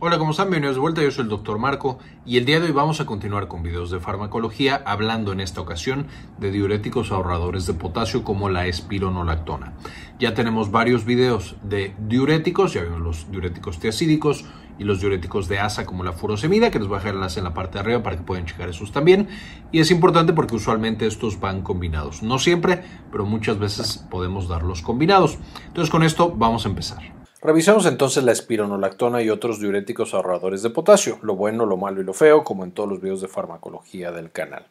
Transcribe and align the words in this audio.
Hola, 0.00 0.16
¿cómo 0.16 0.30
están? 0.30 0.46
Bienvenidos 0.46 0.76
de 0.76 0.80
vuelta, 0.80 1.02
yo 1.02 1.10
soy 1.10 1.24
el 1.24 1.28
Dr. 1.28 1.58
Marco 1.58 1.98
y 2.24 2.36
el 2.36 2.44
día 2.44 2.60
de 2.60 2.66
hoy 2.66 2.72
vamos 2.72 3.00
a 3.00 3.04
continuar 3.04 3.48
con 3.48 3.64
videos 3.64 3.90
de 3.90 3.98
farmacología 3.98 4.80
hablando 4.84 5.32
en 5.32 5.40
esta 5.40 5.60
ocasión 5.60 6.06
de 6.38 6.52
diuréticos 6.52 7.10
ahorradores 7.10 7.66
de 7.66 7.74
potasio 7.74 8.22
como 8.22 8.48
la 8.48 8.68
espironolactona. 8.68 9.72
Ya 10.20 10.34
tenemos 10.34 10.70
varios 10.70 11.04
videos 11.04 11.56
de 11.64 11.96
diuréticos, 11.98 12.74
ya 12.74 12.84
vimos 12.84 13.00
los 13.00 13.28
diuréticos 13.32 13.80
tiacídicos 13.80 14.44
y 14.78 14.84
los 14.84 15.00
diuréticos 15.00 15.48
de 15.48 15.58
asa 15.58 15.84
como 15.84 16.04
la 16.04 16.12
furosemida, 16.12 16.70
que 16.70 16.78
les 16.78 16.86
voy 16.86 16.98
a 16.98 17.00
dejar 17.00 17.16
enlace 17.16 17.40
en 17.40 17.44
la 17.44 17.54
parte 17.54 17.74
de 17.74 17.80
arriba 17.80 18.00
para 18.04 18.18
que 18.18 18.22
puedan 18.22 18.46
checar 18.46 18.68
esos 18.68 18.92
también. 18.92 19.26
Y 19.72 19.80
es 19.80 19.90
importante 19.90 20.32
porque 20.32 20.54
usualmente 20.54 21.08
estos 21.08 21.40
van 21.40 21.62
combinados. 21.62 22.22
No 22.22 22.38
siempre, 22.38 22.84
pero 23.10 23.26
muchas 23.26 23.58
veces 23.58 24.06
podemos 24.08 24.46
darlos 24.46 24.80
combinados. 24.80 25.38
Entonces 25.66 25.90
con 25.90 26.04
esto 26.04 26.32
vamos 26.36 26.66
a 26.66 26.68
empezar. 26.68 27.17
Revisemos 27.40 27.86
entonces 27.86 28.24
la 28.24 28.32
espironolactona 28.32 29.22
y 29.22 29.30
otros 29.30 29.60
diuréticos 29.60 30.12
ahorradores 30.12 30.60
de 30.62 30.70
potasio, 30.70 31.20
lo 31.22 31.36
bueno, 31.36 31.66
lo 31.66 31.76
malo 31.76 32.00
y 32.00 32.04
lo 32.04 32.12
feo, 32.12 32.42
como 32.42 32.64
en 32.64 32.72
todos 32.72 32.88
los 32.88 33.00
videos 33.00 33.20
de 33.20 33.28
farmacología 33.28 34.10
del 34.10 34.32
canal. 34.32 34.66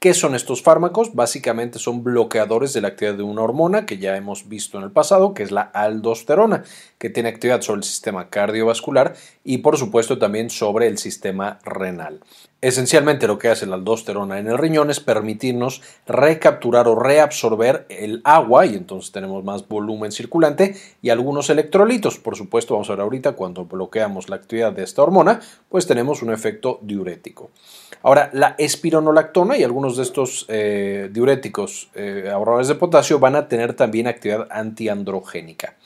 ¿Qué 0.00 0.12
son 0.12 0.34
estos 0.34 0.60
fármacos? 0.60 1.14
Básicamente 1.14 1.78
son 1.78 2.02
bloqueadores 2.02 2.72
de 2.72 2.80
la 2.80 2.88
actividad 2.88 3.14
de 3.14 3.22
una 3.22 3.42
hormona 3.42 3.86
que 3.86 3.98
ya 3.98 4.16
hemos 4.16 4.48
visto 4.48 4.76
en 4.76 4.84
el 4.84 4.90
pasado, 4.90 5.34
que 5.34 5.44
es 5.44 5.52
la 5.52 5.60
aldosterona, 5.60 6.64
que 6.98 7.10
tiene 7.10 7.28
actividad 7.28 7.60
sobre 7.60 7.78
el 7.78 7.84
sistema 7.84 8.28
cardiovascular 8.28 9.14
y 9.44 9.58
por 9.58 9.76
supuesto 9.76 10.18
también 10.18 10.50
sobre 10.50 10.88
el 10.88 10.98
sistema 10.98 11.60
renal. 11.64 12.22
Esencialmente 12.62 13.26
lo 13.26 13.38
que 13.38 13.48
hace 13.48 13.64
la 13.64 13.76
aldosterona 13.76 14.38
en 14.38 14.46
el 14.46 14.58
riñón 14.58 14.90
es 14.90 15.00
permitirnos 15.00 15.80
recapturar 16.06 16.88
o 16.88 16.94
reabsorber 16.94 17.86
el 17.88 18.20
agua 18.22 18.66
y 18.66 18.74
entonces 18.74 19.12
tenemos 19.12 19.42
más 19.44 19.66
volumen 19.66 20.12
circulante 20.12 20.76
y 21.00 21.08
algunos 21.08 21.48
electrolitos. 21.48 22.18
Por 22.18 22.36
supuesto, 22.36 22.74
vamos 22.74 22.90
a 22.90 22.92
ver 22.92 23.00
ahorita 23.00 23.32
cuando 23.32 23.64
bloqueamos 23.64 24.28
la 24.28 24.36
actividad 24.36 24.74
de 24.74 24.82
esta 24.82 25.02
hormona, 25.02 25.40
pues 25.70 25.86
tenemos 25.86 26.22
un 26.22 26.34
efecto 26.34 26.80
diurético. 26.82 27.50
Ahora, 28.02 28.28
la 28.34 28.56
espironolactona 28.58 29.56
y 29.56 29.64
algunos 29.64 29.96
de 29.96 30.02
estos 30.02 30.44
eh, 30.48 31.08
diuréticos 31.10 31.88
eh, 31.94 32.30
ahorradores 32.30 32.68
de 32.68 32.74
potasio 32.74 33.18
van 33.18 33.36
a 33.36 33.48
tener 33.48 33.72
también 33.72 34.06
actividad 34.06 34.46
antiandrogénica. 34.50 35.76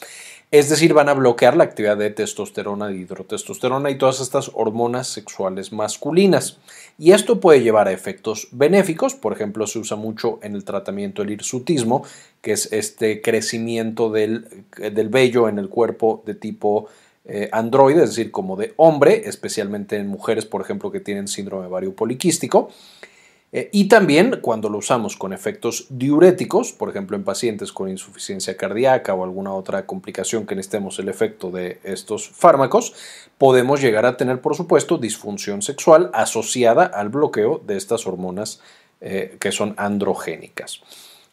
Es 0.54 0.68
decir, 0.68 0.94
van 0.94 1.08
a 1.08 1.14
bloquear 1.14 1.56
la 1.56 1.64
actividad 1.64 1.96
de 1.96 2.10
testosterona, 2.10 2.86
de 2.86 2.94
hidrotestosterona 2.94 3.90
y 3.90 3.98
todas 3.98 4.20
estas 4.20 4.52
hormonas 4.54 5.08
sexuales 5.08 5.72
masculinas. 5.72 6.58
Y 6.96 7.10
esto 7.10 7.40
puede 7.40 7.60
llevar 7.60 7.88
a 7.88 7.92
efectos 7.92 8.46
benéficos, 8.52 9.16
por 9.16 9.32
ejemplo, 9.32 9.66
se 9.66 9.80
usa 9.80 9.96
mucho 9.96 10.38
en 10.44 10.54
el 10.54 10.62
tratamiento 10.62 11.22
del 11.22 11.32
hirsutismo, 11.32 12.04
que 12.40 12.52
es 12.52 12.72
este 12.72 13.20
crecimiento 13.20 14.12
del, 14.12 14.46
del 14.76 15.08
vello 15.08 15.48
en 15.48 15.58
el 15.58 15.68
cuerpo 15.68 16.22
de 16.24 16.36
tipo 16.36 16.86
eh, 17.24 17.48
androide, 17.50 18.04
es 18.04 18.10
decir, 18.10 18.30
como 18.30 18.54
de 18.54 18.74
hombre, 18.76 19.22
especialmente 19.26 19.96
en 19.96 20.06
mujeres, 20.06 20.46
por 20.46 20.60
ejemplo, 20.60 20.92
que 20.92 21.00
tienen 21.00 21.26
síndrome 21.26 21.66
vario 21.66 21.96
poliquístico. 21.96 22.70
Eh, 23.56 23.68
y 23.70 23.86
también 23.86 24.40
cuando 24.42 24.68
lo 24.68 24.78
usamos 24.78 25.16
con 25.16 25.32
efectos 25.32 25.86
diuréticos, 25.88 26.72
por 26.72 26.90
ejemplo 26.90 27.16
en 27.16 27.22
pacientes 27.22 27.70
con 27.70 27.88
insuficiencia 27.88 28.56
cardíaca 28.56 29.14
o 29.14 29.22
alguna 29.22 29.54
otra 29.54 29.86
complicación 29.86 30.44
que 30.44 30.56
necesitemos 30.56 30.98
el 30.98 31.08
efecto 31.08 31.52
de 31.52 31.78
estos 31.84 32.28
fármacos, 32.28 32.94
podemos 33.38 33.80
llegar 33.80 34.06
a 34.06 34.16
tener, 34.16 34.40
por 34.40 34.56
supuesto, 34.56 34.98
disfunción 34.98 35.62
sexual 35.62 36.10
asociada 36.14 36.84
al 36.84 37.10
bloqueo 37.10 37.62
de 37.64 37.76
estas 37.76 38.08
hormonas 38.08 38.60
eh, 39.00 39.36
que 39.38 39.52
son 39.52 39.74
androgénicas. 39.76 40.80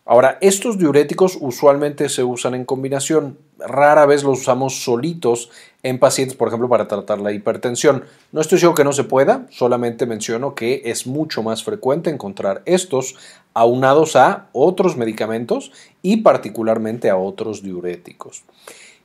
Ahora, 0.06 0.38
estos 0.42 0.78
diuréticos 0.78 1.40
usualmente 1.42 2.08
se 2.08 2.24
usan 2.24 2.54
en 2.54 2.66
combinación, 2.66 3.40
rara 3.68 4.06
vez 4.06 4.24
los 4.24 4.42
usamos 4.42 4.84
solitos 4.84 5.50
en 5.84 6.00
pacientes, 6.00 6.38
por 6.38 6.48
ejemplo, 6.48 6.70
para 6.70 6.88
tratar 6.88 7.20
la 7.20 7.32
hipertensión. 7.32 8.04
No 8.32 8.42
estoy 8.42 8.60
seguro 8.60 8.76
que 8.76 8.84
no 8.84 8.94
se 8.94 9.04
pueda, 9.04 9.48
solamente 9.50 10.06
menciono 10.06 10.54
que 10.54 10.84
es 10.86 11.08
mucho 11.08 11.44
más 11.44 11.64
frecuente 11.64 12.10
encontrar 12.10 12.62
estos 12.66 13.16
aunados 13.54 14.16
a 14.16 14.48
otros 14.54 14.98
medicamentos 14.98 15.72
y 16.02 16.18
particularmente 16.18 17.10
a 17.10 17.18
otros 17.18 17.64
diuréticos 17.64 18.44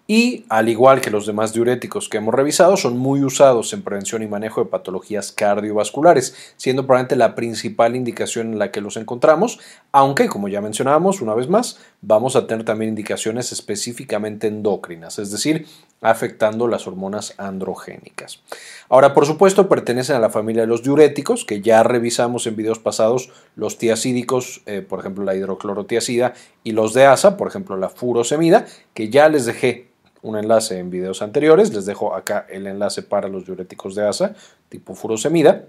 y, 0.06 0.44
al 0.48 0.68
igual 0.68 1.00
que 1.00 1.10
los 1.10 1.26
demás 1.26 1.52
diuréticos 1.52 2.08
que 2.08 2.18
hemos 2.18 2.34
revisado, 2.34 2.76
son 2.76 2.96
muy 2.96 3.24
usados 3.24 3.72
en 3.72 3.82
prevención 3.82 4.22
y 4.22 4.28
manejo 4.28 4.62
de 4.62 4.70
patologías 4.70 5.32
cardiovasculares, 5.32 6.54
siendo 6.56 6.86
probablemente 6.86 7.16
la 7.16 7.34
principal 7.34 7.96
indicación 7.96 8.52
en 8.52 8.58
la 8.58 8.70
que 8.70 8.80
los 8.80 8.96
encontramos, 8.96 9.58
aunque, 9.90 10.28
como 10.28 10.48
ya 10.48 10.60
mencionábamos 10.60 11.20
una 11.20 11.34
vez 11.34 11.48
más, 11.48 11.78
vamos 12.02 12.36
a 12.36 12.46
tener 12.46 12.64
también 12.64 12.90
indicaciones 12.90 13.50
específicamente 13.50 14.46
endocrinas, 14.46 15.18
es 15.18 15.32
decir, 15.32 15.66
afectando 16.00 16.68
las 16.68 16.86
hormonas 16.86 17.34
androgénicas. 17.38 18.40
Ahora, 18.88 19.12
por 19.12 19.26
supuesto, 19.26 19.68
pertenecen 19.68 20.14
a 20.14 20.20
la 20.20 20.30
familia 20.30 20.62
de 20.62 20.68
los 20.68 20.84
diuréticos, 20.84 21.44
que 21.44 21.62
ya 21.62 21.82
revisamos 21.82 22.46
en 22.46 22.54
videos 22.54 22.78
pasados, 22.78 23.30
los 23.56 23.78
tiacídicos, 23.78 24.62
eh, 24.66 24.82
por 24.82 25.00
ejemplo, 25.00 25.24
la 25.24 25.34
hidroclorotiacida, 25.34 26.34
y 26.62 26.72
los 26.72 26.94
de 26.94 27.06
asa, 27.06 27.36
por 27.36 27.48
ejemplo, 27.48 27.76
la 27.76 27.88
furosemida, 27.88 28.66
que 28.94 29.08
ya 29.08 29.28
les 29.28 29.46
dejé 29.46 29.95
un 30.22 30.36
enlace 30.36 30.78
en 30.78 30.90
videos 30.90 31.22
anteriores. 31.22 31.72
Les 31.72 31.86
dejo 31.86 32.14
acá 32.14 32.46
el 32.48 32.66
enlace 32.66 33.02
para 33.02 33.28
los 33.28 33.46
diuréticos 33.46 33.94
de 33.94 34.06
asa 34.06 34.34
tipo 34.68 34.94
furosemida. 34.94 35.64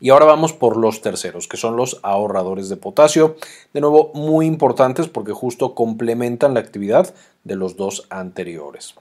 Y 0.00 0.10
ahora 0.10 0.26
vamos 0.26 0.52
por 0.52 0.76
los 0.76 1.00
terceros, 1.00 1.48
que 1.48 1.56
son 1.56 1.76
los 1.76 2.00
ahorradores 2.02 2.68
de 2.68 2.76
potasio. 2.76 3.36
De 3.72 3.80
nuevo, 3.80 4.10
muy 4.14 4.46
importantes 4.46 5.08
porque 5.08 5.32
justo 5.32 5.74
complementan 5.74 6.54
la 6.54 6.60
actividad 6.60 7.14
de 7.44 7.56
los 7.56 7.76
dos 7.76 8.06
anteriores. 8.10 8.94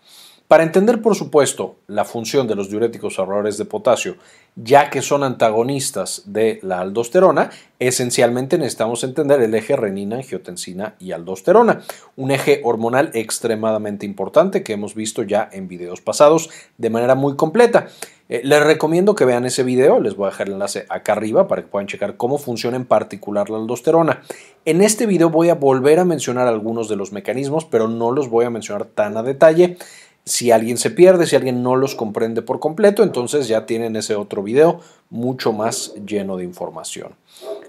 Para 0.50 0.64
entender, 0.64 1.00
por 1.04 1.14
supuesto, 1.14 1.76
la 1.86 2.06
función 2.06 2.48
de 2.48 2.56
los 2.56 2.72
diuréticos 2.72 3.20
ahorradores 3.20 3.60
de 3.60 3.66
potasio, 3.66 4.16
ya 4.56 4.90
que 4.90 5.04
son 5.04 5.24
antagonistas 5.24 6.24
de 6.26 6.58
la 6.64 6.80
aldosterona, 6.80 7.52
esencialmente 7.78 8.58
necesitamos 8.58 9.04
entender 9.04 9.44
el 9.44 9.54
eje 9.54 9.76
renina, 9.76 10.16
angiotensina 10.16 10.96
y 10.98 11.12
aldosterona, 11.12 11.82
un 12.16 12.32
eje 12.32 12.62
hormonal 12.64 13.12
extremadamente 13.14 14.08
importante 14.08 14.64
que 14.64 14.74
hemos 14.74 14.96
visto 14.96 15.22
ya 15.22 15.48
en 15.52 15.68
videos 15.68 16.02
pasados 16.02 16.50
de 16.80 16.90
manera 16.90 17.14
muy 17.14 17.36
completa. 17.36 17.90
Eh, 18.28 18.42
les 18.44 18.64
recomiendo 18.64 19.14
que 19.14 19.26
vean 19.26 19.46
ese 19.46 19.62
video, 19.62 20.00
les 20.00 20.16
voy 20.16 20.28
a 20.28 20.30
dejar 20.32 20.48
el 20.48 20.54
enlace 20.54 20.88
acá 20.90 21.14
arriba 21.14 21.48
para 21.48 21.62
que 21.62 21.68
puedan 21.68 21.88
checar 21.88 22.18
cómo 22.18 22.40
funciona 22.40 22.76
en 22.76 22.86
particular 22.86 23.52
la 23.52 23.58
aldosterona. 23.58 24.24
En 24.66 24.82
este 24.82 25.06
video 25.06 25.30
voy 25.30 25.50
a 25.50 25.56
volver 25.56 26.00
a 26.00 26.06
mencionar 26.06 26.48
algunos 26.48 26.90
de 26.90 26.96
los 26.96 27.12
mecanismos, 27.12 27.66
pero 27.66 27.88
no 27.88 28.12
los 28.12 28.30
voy 28.30 28.46
a 28.46 28.50
mencionar 28.50 28.86
tan 28.86 29.16
a 29.16 29.22
detalle. 29.22 29.78
Si 30.26 30.52
alguien 30.52 30.78
se 30.78 30.92
pierde, 30.92 31.26
si 31.26 31.36
alguien 31.36 31.64
no 31.64 31.76
los 31.76 31.96
comprende 31.96 32.42
por 32.42 32.60
completo, 32.60 33.04
entonces 33.04 33.48
ya 33.48 33.66
tienen 33.66 33.96
ese 33.96 34.16
otro 34.16 34.44
video 34.44 34.80
mucho 35.10 35.54
más 35.54 35.94
lleno 36.06 36.38
de 36.38 36.44
información. 36.44 37.16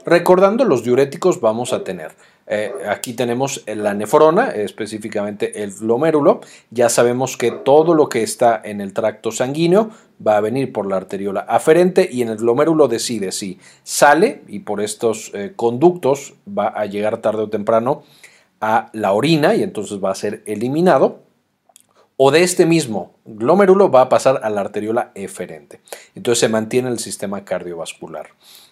Recordando 0.05 0.65
los 0.65 0.83
diuréticos 0.83 1.41
vamos 1.41 1.72
a 1.72 1.84
tener, 1.84 2.12
eh, 2.53 2.72
aquí 2.89 3.12
tenemos 3.12 3.62
la 3.66 3.94
nefrona, 3.94 4.50
específicamente 4.50 5.62
el 5.62 5.72
glomérulo. 5.72 6.41
Ya 6.71 6.89
sabemos 6.89 7.37
que 7.37 7.53
todo 7.53 7.94
lo 7.94 8.09
que 8.09 8.25
está 8.25 8.60
en 8.65 8.81
el 8.81 8.93
tracto 8.93 9.31
sanguíneo 9.31 9.91
va 10.27 10.37
a 10.37 10.41
venir 10.41 10.72
por 10.72 10.87
la 10.87 10.97
arteriola 10.97 11.41
aferente 11.41 12.09
y 12.10 12.22
en 12.22 12.28
el 12.28 12.39
glomérulo 12.39 12.89
decide 12.89 13.31
si 13.31 13.60
sale 13.84 14.43
y 14.49 14.60
por 14.60 14.81
estos 14.81 15.31
eh, 15.33 15.53
conductos 15.55 16.34
va 16.47 16.66
a 16.69 16.87
llegar 16.87 17.19
tarde 17.19 17.43
o 17.43 17.49
temprano 17.49 18.03
a 18.60 18.91
la 18.94 19.12
orina 19.12 19.55
y 19.55 19.62
entonces 19.62 20.03
va 20.03 20.10
a 20.10 20.16
ser 20.16 20.43
eliminado 20.44 21.21
o 22.22 22.31
de 22.31 22.42
este 22.42 22.66
mismo 22.66 23.14
glomérulo 23.25 23.91
va 23.91 24.03
a 24.03 24.08
pasar 24.10 24.41
a 24.42 24.50
la 24.50 24.60
arteriola 24.60 25.10
eferente. 25.14 25.81
Entonces 26.14 26.41
se 26.41 26.50
mantiene 26.50 26.91
el 26.91 26.98
sistema 26.98 27.47
cardiovascular. 27.47 28.28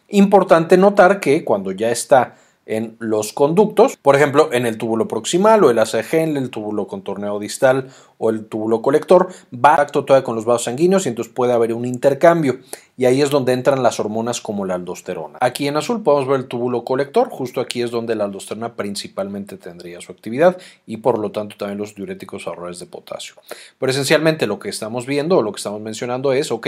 Importante 0.08 0.76
notar 0.76 1.18
que 1.18 1.44
cuando 1.44 1.72
ya 1.72 1.90
está 1.90 2.34
en 2.68 2.96
los 2.98 3.32
conductos, 3.32 3.96
por 3.96 4.14
ejemplo, 4.14 4.50
en 4.52 4.66
el 4.66 4.76
túbulo 4.76 5.08
proximal 5.08 5.64
o 5.64 5.70
el 5.70 5.78
ACG, 5.78 6.14
el 6.14 6.50
túbulo 6.50 6.86
contorneo 6.86 7.38
distal 7.38 7.88
o 8.18 8.28
el 8.28 8.44
túbulo 8.44 8.82
colector, 8.82 9.28
va 9.52 9.74
a 9.76 9.80
acto 9.80 10.04
todavía 10.04 10.24
con 10.24 10.36
los 10.36 10.44
vasos 10.44 10.64
sanguíneos 10.64 11.06
y 11.06 11.08
entonces 11.08 11.32
puede 11.32 11.54
haber 11.54 11.72
un 11.72 11.86
intercambio 11.86 12.58
y 12.98 13.06
ahí 13.06 13.22
es 13.22 13.30
donde 13.30 13.54
entran 13.54 13.82
las 13.82 14.00
hormonas 14.00 14.42
como 14.42 14.66
la 14.66 14.74
aldosterona. 14.74 15.38
Aquí 15.40 15.66
en 15.66 15.78
azul 15.78 16.02
podemos 16.02 16.28
ver 16.28 16.40
el 16.40 16.46
túbulo 16.46 16.84
colector, 16.84 17.30
justo 17.30 17.60
aquí 17.62 17.80
es 17.80 17.90
donde 17.90 18.14
la 18.16 18.24
aldosterona 18.24 18.74
principalmente 18.74 19.56
tendría 19.56 20.02
su 20.02 20.12
actividad 20.12 20.58
y 20.84 20.98
por 20.98 21.18
lo 21.18 21.30
tanto 21.30 21.56
también 21.56 21.78
los 21.78 21.94
diuréticos 21.94 22.46
ahorradores 22.46 22.80
de 22.80 22.86
potasio. 22.86 23.36
Pero 23.78 23.92
esencialmente 23.92 24.46
lo 24.46 24.58
que 24.58 24.68
estamos 24.68 25.06
viendo 25.06 25.38
o 25.38 25.42
lo 25.42 25.52
que 25.52 25.58
estamos 25.58 25.80
mencionando 25.80 26.32
es, 26.32 26.52
ok, 26.52 26.66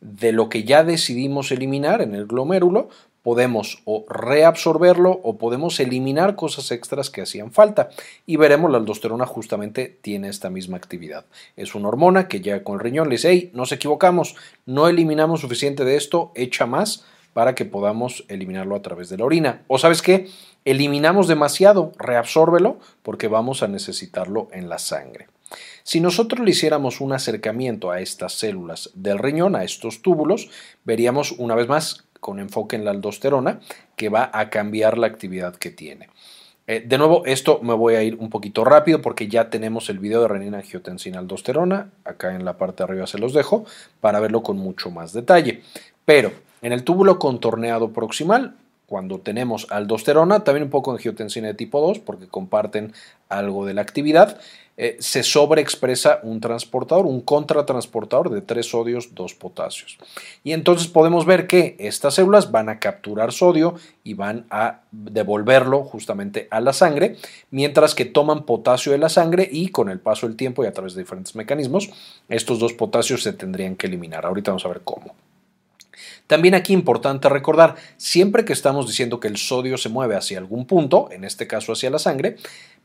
de 0.00 0.32
lo 0.32 0.48
que 0.48 0.64
ya 0.64 0.84
decidimos 0.84 1.52
eliminar 1.52 2.02
en 2.02 2.14
el 2.14 2.26
glomérulo, 2.26 2.88
podemos 3.22 3.82
o 3.84 4.04
reabsorberlo 4.08 5.20
o 5.22 5.38
podemos 5.38 5.80
eliminar 5.80 6.36
cosas 6.36 6.70
extras 6.70 7.10
que 7.10 7.22
hacían 7.22 7.52
falta. 7.52 7.90
Y 8.26 8.36
veremos 8.36 8.70
la 8.70 8.78
aldosterona 8.78 9.26
justamente 9.26 9.98
tiene 10.00 10.28
esta 10.28 10.50
misma 10.50 10.76
actividad. 10.76 11.24
Es 11.56 11.74
una 11.74 11.88
hormona 11.88 12.28
que 12.28 12.40
llega 12.40 12.62
con 12.62 12.74
el 12.74 12.80
riñón, 12.80 13.08
le 13.08 13.16
dice, 13.16 13.30
hey, 13.30 13.50
nos 13.54 13.72
equivocamos, 13.72 14.36
no 14.66 14.88
eliminamos 14.88 15.40
suficiente 15.40 15.84
de 15.84 15.96
esto, 15.96 16.32
echa 16.34 16.66
más 16.66 17.04
para 17.32 17.54
que 17.54 17.64
podamos 17.64 18.24
eliminarlo 18.28 18.74
a 18.74 18.82
través 18.82 19.08
de 19.08 19.18
la 19.18 19.24
orina. 19.24 19.62
O 19.68 19.78
sabes 19.78 20.02
qué, 20.02 20.28
eliminamos 20.64 21.28
demasiado, 21.28 21.92
reabsórbelo 21.98 22.78
porque 23.02 23.28
vamos 23.28 23.62
a 23.62 23.68
necesitarlo 23.68 24.48
en 24.52 24.68
la 24.68 24.78
sangre. 24.78 25.28
Si 25.82 26.00
nosotros 26.00 26.44
le 26.44 26.50
hiciéramos 26.50 27.00
un 27.00 27.12
acercamiento 27.12 27.90
a 27.90 28.00
estas 28.00 28.34
células 28.34 28.90
del 28.94 29.18
riñón, 29.18 29.56
a 29.56 29.64
estos 29.64 30.02
túbulos, 30.02 30.50
veríamos 30.84 31.32
una 31.32 31.54
vez 31.54 31.68
más 31.68 32.04
con 32.20 32.40
enfoque 32.40 32.76
en 32.76 32.84
la 32.84 32.90
aldosterona 32.90 33.60
que 33.96 34.08
va 34.08 34.30
a 34.32 34.50
cambiar 34.50 34.98
la 34.98 35.06
actividad 35.06 35.56
que 35.56 35.70
tiene. 35.70 36.08
Eh, 36.66 36.84
de 36.86 36.98
nuevo, 36.98 37.24
esto 37.24 37.60
me 37.62 37.72
voy 37.72 37.94
a 37.94 38.02
ir 38.02 38.16
un 38.16 38.28
poquito 38.28 38.62
rápido 38.62 39.00
porque 39.00 39.26
ya 39.26 39.48
tenemos 39.48 39.88
el 39.88 39.98
video 39.98 40.20
de 40.20 40.28
renina 40.28 40.58
angiotensina 40.58 41.18
aldosterona, 41.18 41.90
acá 42.04 42.34
en 42.34 42.44
la 42.44 42.58
parte 42.58 42.82
de 42.82 42.90
arriba 42.90 43.06
se 43.06 43.18
los 43.18 43.32
dejo, 43.32 43.64
para 44.00 44.20
verlo 44.20 44.42
con 44.42 44.58
mucho 44.58 44.90
más 44.90 45.14
detalle. 45.14 45.62
Pero 46.04 46.30
en 46.60 46.72
el 46.72 46.84
túbulo 46.84 47.18
contorneado 47.18 47.92
proximal 47.92 48.54
cuando 48.88 49.18
tenemos 49.18 49.66
aldosterona, 49.70 50.44
también 50.44 50.64
un 50.64 50.70
poco 50.70 50.92
angiotensina 50.92 51.48
de 51.48 51.54
tipo 51.54 51.80
2, 51.80 51.98
porque 51.98 52.26
comparten 52.26 52.94
algo 53.28 53.66
de 53.66 53.74
la 53.74 53.82
actividad, 53.82 54.38
eh, 54.80 54.96
se 55.00 55.24
sobreexpresa 55.24 56.20
un 56.22 56.40
transportador, 56.40 57.04
un 57.04 57.20
contratransportador 57.20 58.30
de 58.30 58.42
3 58.42 58.64
sodios, 58.64 59.12
2 59.12 59.34
potasios. 59.34 59.98
Y 60.44 60.52
entonces 60.52 60.86
podemos 60.86 61.26
ver 61.26 61.48
que 61.48 61.74
estas 61.80 62.14
células 62.14 62.52
van 62.52 62.68
a 62.68 62.78
capturar 62.78 63.32
sodio 63.32 63.74
y 64.04 64.14
van 64.14 64.46
a 64.50 64.82
devolverlo 64.92 65.82
justamente 65.82 66.46
a 66.52 66.60
la 66.60 66.72
sangre, 66.72 67.16
mientras 67.50 67.96
que 67.96 68.04
toman 68.04 68.46
potasio 68.46 68.92
de 68.92 68.98
la 68.98 69.08
sangre 69.08 69.48
y 69.50 69.70
con 69.70 69.88
el 69.88 69.98
paso 69.98 70.28
del 70.28 70.36
tiempo 70.36 70.62
y 70.62 70.68
a 70.68 70.72
través 70.72 70.94
de 70.94 71.02
diferentes 71.02 71.34
mecanismos, 71.34 71.90
estos 72.28 72.60
dos 72.60 72.72
potasios 72.72 73.24
se 73.24 73.32
tendrían 73.32 73.74
que 73.74 73.88
eliminar. 73.88 74.24
Ahorita 74.26 74.52
vamos 74.52 74.64
a 74.64 74.68
ver 74.68 74.82
cómo. 74.84 75.16
También 76.28 76.54
aquí 76.54 76.74
importante 76.74 77.28
recordar, 77.30 77.76
siempre 77.96 78.44
que 78.44 78.52
estamos 78.52 78.86
diciendo 78.86 79.18
que 79.18 79.28
el 79.28 79.38
sodio 79.38 79.78
se 79.78 79.88
mueve 79.88 80.14
hacia 80.14 80.38
algún 80.38 80.66
punto, 80.66 81.08
en 81.10 81.24
este 81.24 81.46
caso 81.46 81.72
hacia 81.72 81.88
la 81.88 81.98
sangre, 81.98 82.36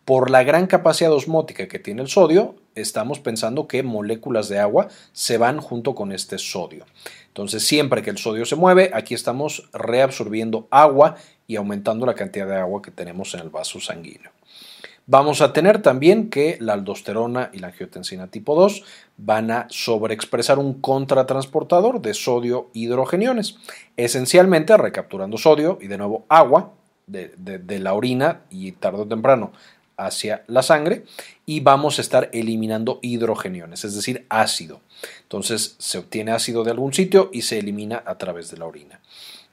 por 0.06 0.30
la 0.30 0.44
gran 0.44 0.68
capacidad 0.68 1.12
osmótica 1.12 1.68
que 1.68 1.80
tiene 1.80 2.02
el 2.02 2.10
sodio, 2.10 2.56
estamos 2.76 3.20
pensando 3.20 3.68
que 3.68 3.84
moléculas 3.84 4.50
de 4.50 4.60
agua 4.60 4.90
se 5.14 5.38
van 5.38 5.60
junto 5.60 5.96
con 5.96 6.12
este 6.12 6.38
sodio. 6.38 6.86
Entonces, 7.28 7.66
siempre 7.66 8.02
que 8.02 8.10
el 8.10 8.18
sodio 8.18 8.46
se 8.46 8.56
mueve, 8.56 8.92
aquí 8.94 9.14
estamos 9.14 9.70
reabsorbiendo 9.74 10.68
agua 10.70 11.16
y 11.48 11.56
aumentando 11.56 12.06
la 12.06 12.16
cantidad 12.16 12.48
de 12.48 12.58
agua 12.58 12.82
que 12.82 12.92
tenemos 12.92 13.34
en 13.34 13.42
el 13.42 13.50
vaso 13.50 13.80
sanguíneo. 13.80 14.32
Vamos 15.06 15.42
a 15.42 15.52
tener 15.52 15.82
también 15.82 16.30
que 16.30 16.58
la 16.62 16.74
aldosterona 16.74 17.50
y 17.52 17.60
la 17.60 17.68
angiotensina 17.68 18.28
tipo 18.28 18.56
2 18.56 18.84
van 19.18 19.52
a 19.52 19.68
sobreexpresar 19.70 20.60
un 20.60 20.80
contratransportador 20.80 22.02
de 22.02 22.14
sodio 22.14 22.70
hidrogeniones, 22.74 23.58
esencialmente 23.98 24.78
recapturando 24.78 25.38
sodio 25.38 25.78
y 25.82 25.88
de 25.88 25.98
nuevo 25.98 26.26
agua 26.30 26.72
de, 27.08 27.28
de 27.38 27.80
la 27.80 27.94
orina 27.94 28.44
y 28.50 28.72
tarde 28.72 29.02
o 29.02 29.08
temprano 29.08 29.52
hacia 29.98 30.44
la 30.48 30.64
sangre 30.64 31.04
y 31.46 31.60
vamos 31.60 31.98
a 31.98 32.02
estar 32.02 32.30
eliminando 32.34 33.00
hidrogeniones, 33.02 33.84
es 33.84 33.96
decir, 33.96 34.26
ácido. 34.30 34.82
Entonces 35.24 35.76
se 35.80 35.98
obtiene 35.98 36.32
ácido 36.32 36.64
de 36.64 36.72
algún 36.72 36.94
sitio 36.94 37.30
y 37.34 37.44
se 37.44 37.60
elimina 37.60 38.04
a 38.06 38.18
través 38.18 38.50
de 38.52 38.58
la 38.58 38.66
orina 38.66 39.00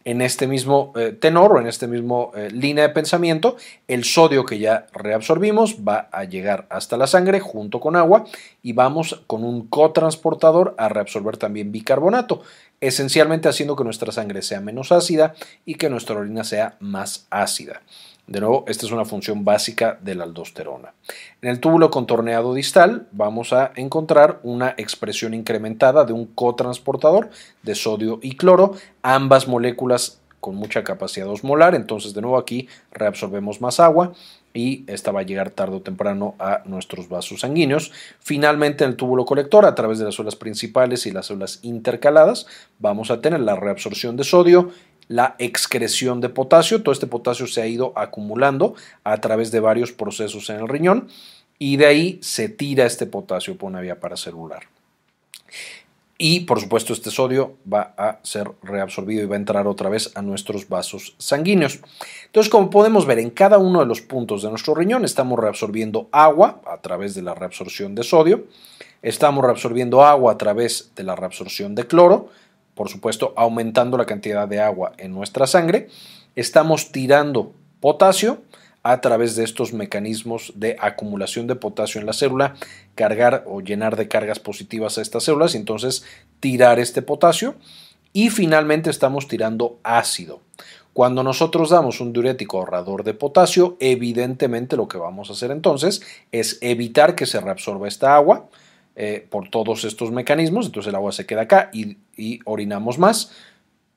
en 0.05 0.23
este 0.23 0.47
mismo 0.47 0.93
eh, 0.97 1.13
tenor 1.13 1.53
o 1.53 1.61
en 1.61 1.67
este 1.67 1.87
mismo 1.87 2.33
eh, 2.35 2.51
línea 2.51 2.87
de 2.87 2.95
pensamiento, 2.95 3.57
el 3.87 4.05
sodio 4.05 4.47
que 4.47 4.59
ya 4.59 4.87
reabsorbimos 4.93 5.77
va 5.87 6.09
a 6.11 6.25
llegar 6.25 6.67
hasta 6.71 6.97
la 6.97 7.07
sangre 7.07 7.41
junto 7.41 7.81
con 7.81 7.97
agua 7.97 8.25
y 8.63 8.73
vamos 8.73 9.23
con 9.27 9.45
un 9.45 9.67
cotransportador 9.67 10.75
a 10.79 10.89
reabsorber 10.89 11.37
también 11.37 11.71
bicarbonato, 11.71 12.43
esencialmente 12.81 13.49
haciendo 13.49 13.77
que 13.77 13.85
nuestra 13.85 14.11
sangre 14.11 14.41
sea 14.43 14.61
menos 14.61 14.91
ácida 14.91 15.35
y 15.67 15.75
que 15.75 15.91
nuestra 15.91 16.17
orina 16.17 16.45
sea 16.45 16.77
más 16.81 17.27
ácida. 17.31 17.83
De 18.31 18.39
nuevo, 18.39 18.65
esta 18.69 18.87
es 18.87 18.93
una 18.93 19.05
función 19.05 19.45
básica 19.45 19.99
de 20.01 20.15
la 20.15 20.23
aldosterona. 20.23 20.95
En 21.43 21.51
el 21.51 21.59
túbulo 21.59 21.91
contorneado 21.91 22.55
distal 22.55 23.09
vamos 23.11 23.53
a 23.53 23.73
encontrar 23.75 24.39
una 24.45 24.73
expresión 24.79 25.35
incrementada 25.35 26.05
de 26.05 26.13
un 26.13 26.27
cotransportador 26.27 27.31
de 27.65 27.75
sodio 27.75 28.21
y 28.23 28.37
cloro, 28.37 28.75
ambas 29.03 29.49
moléculas 29.49 30.21
con 30.39 30.55
mucha 30.55 30.85
capacidad 30.85 31.29
osmolar, 31.29 31.75
entonces 31.75 32.15
de 32.15 32.23
nuevo 32.23 32.39
aquí 32.39 32.69
reabsorbemos 32.93 33.61
más 33.61 33.81
agua 33.81 34.13
y 34.55 34.85
esta 34.87 35.11
va 35.11 35.21
a 35.21 35.25
llegar 35.25 35.51
tarde 35.51 35.77
o 35.77 35.83
temprano 35.83 36.35
a 36.39 36.63
nuestros 36.65 37.09
vasos 37.09 37.41
sanguíneos. 37.41 37.93
Finalmente, 38.21 38.85
en 38.85 38.91
el 38.91 38.97
túbulo 38.97 39.25
colector, 39.25 39.65
a 39.65 39.75
través 39.75 39.99
de 39.99 40.05
las 40.05 40.15
células 40.15 40.37
principales 40.37 41.05
y 41.07 41.11
las 41.11 41.27
células 41.27 41.59
intercaladas, 41.63 42.47
vamos 42.79 43.11
a 43.11 43.21
tener 43.21 43.41
la 43.41 43.57
reabsorción 43.57 44.17
de 44.17 44.25
sodio 44.25 44.71
la 45.11 45.35
excreción 45.39 46.21
de 46.21 46.29
potasio. 46.29 46.85
Todo 46.85 46.93
este 46.93 47.09
potasio 47.09 47.49
se 47.49 47.61
ha 47.61 47.67
ido 47.67 47.93
acumulando 47.97 48.75
a 49.03 49.17
través 49.17 49.51
de 49.51 49.59
varios 49.59 49.91
procesos 49.91 50.49
en 50.51 50.61
el 50.61 50.69
riñón 50.69 51.09
y 51.59 51.77
de 51.79 51.87
ahí 51.87 52.19
se 52.23 52.49
tira 52.49 52.87
este 52.87 53.07
potasio 53.07 53.59
por 53.59 53.71
una 53.71 53.81
vía 53.81 53.99
paracelular. 53.99 54.63
Y 56.17 56.41
por 56.41 56.61
supuesto 56.61 56.93
este 56.93 57.11
sodio 57.11 57.57
va 57.71 57.93
a 57.99 58.21
ser 58.23 58.53
reabsorbido 58.63 59.25
y 59.25 59.27
va 59.27 59.35
a 59.35 59.39
entrar 59.39 59.67
otra 59.67 59.89
vez 59.89 60.13
a 60.15 60.23
nuestros 60.23 60.69
vasos 60.69 61.17
sanguíneos. 61.19 61.81
Entonces 62.27 62.49
como 62.49 62.71
podemos 62.71 63.05
ver 63.05 63.19
en 63.19 63.31
cada 63.31 63.59
uno 63.59 63.81
de 63.81 63.87
los 63.87 64.03
puntos 64.03 64.43
de 64.43 64.51
nuestro 64.51 64.77
riñón 64.77 65.05
estamos 65.05 65.41
reabsorbiendo 65.41 66.09
agua 66.13 66.61
a 66.67 66.77
través 66.77 67.17
de 67.17 67.23
la 67.23 67.35
reabsorción 67.35 67.97
de 67.97 68.05
sodio, 68.05 68.45
estamos 69.03 69.45
reabsorbiendo 69.45 70.05
agua 70.05 70.35
a 70.35 70.39
través 70.39 70.93
de 70.95 71.03
la 71.03 71.17
reabsorción 71.17 71.75
de 71.75 71.89
cloro, 71.89 72.29
por 72.75 72.89
supuesto, 72.89 73.33
aumentando 73.37 73.97
la 73.97 74.07
cantidad 74.07 74.49
de 74.49 74.61
agua 74.61 74.93
en 74.99 75.13
nuestra 75.13 75.47
sangre. 75.47 75.89
Estamos 76.37 76.93
tirando 76.93 77.53
potasio 77.81 78.43
a 78.83 79.01
través 79.01 79.37
de 79.37 79.45
estos 79.45 79.73
mecanismos 79.73 80.53
de 80.57 80.77
acumulación 80.81 81.47
de 81.47 81.57
potasio 81.57 82.01
en 82.01 82.07
la 82.07 82.13
célula, 82.13 82.55
cargar 82.95 83.45
o 83.47 83.61
llenar 83.61 83.97
de 83.97 84.09
cargas 84.09 84.39
positivas 84.39 84.97
a 84.97 85.03
estas 85.03 85.25
células 85.25 85.55
y 85.55 85.59
entonces 85.59 86.05
tirar 86.41 86.79
este 86.79 87.03
potasio. 87.03 87.55
Y 88.13 88.31
finalmente 88.31 88.91
estamos 88.91 89.29
tirando 89.29 89.79
ácido. 89.83 90.41
Cuando 90.93 91.23
nosotros 91.23 91.71
damos 91.71 92.01
un 92.01 92.13
diurético 92.13 92.59
ahorrador 92.59 93.05
de 93.05 93.15
potasio, 93.15 93.77
evidentemente 93.79 94.77
lo 94.77 94.89
que 94.89 94.99
vamos 94.99 95.31
a 95.31 95.35
hacer 95.35 95.53
entonces 95.53 96.03
es 96.33 96.59
evitar 96.63 97.15
que 97.15 97.27
se 97.27 97.41
reabsorba 97.41 97.87
esta 97.87 98.17
agua, 98.17 98.49
eh, 98.97 99.27
por 99.31 99.49
todos 99.49 99.85
estos 99.85 100.11
mecanismos, 100.11 100.67
entonces 100.67 100.91
el 100.91 100.97
agua 100.97 101.13
se 101.13 101.27
queda 101.27 101.43
acá 101.43 101.71
y, 101.73 101.97
orinamos 102.45 102.99
más, 102.99 103.33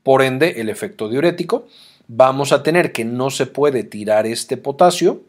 por 0.04 0.22
ende 0.22 0.62
el 0.62 0.69
efecto 0.69 1.10
diurético, 1.10 1.68
vamos 2.07 2.51
a 2.51 2.63
tener 2.63 2.92
que 2.92 3.04
no 3.04 3.30
se 3.30 3.45
puede 3.45 3.84
tirar 3.84 4.25
este 4.28 4.56
potasio 4.57 5.24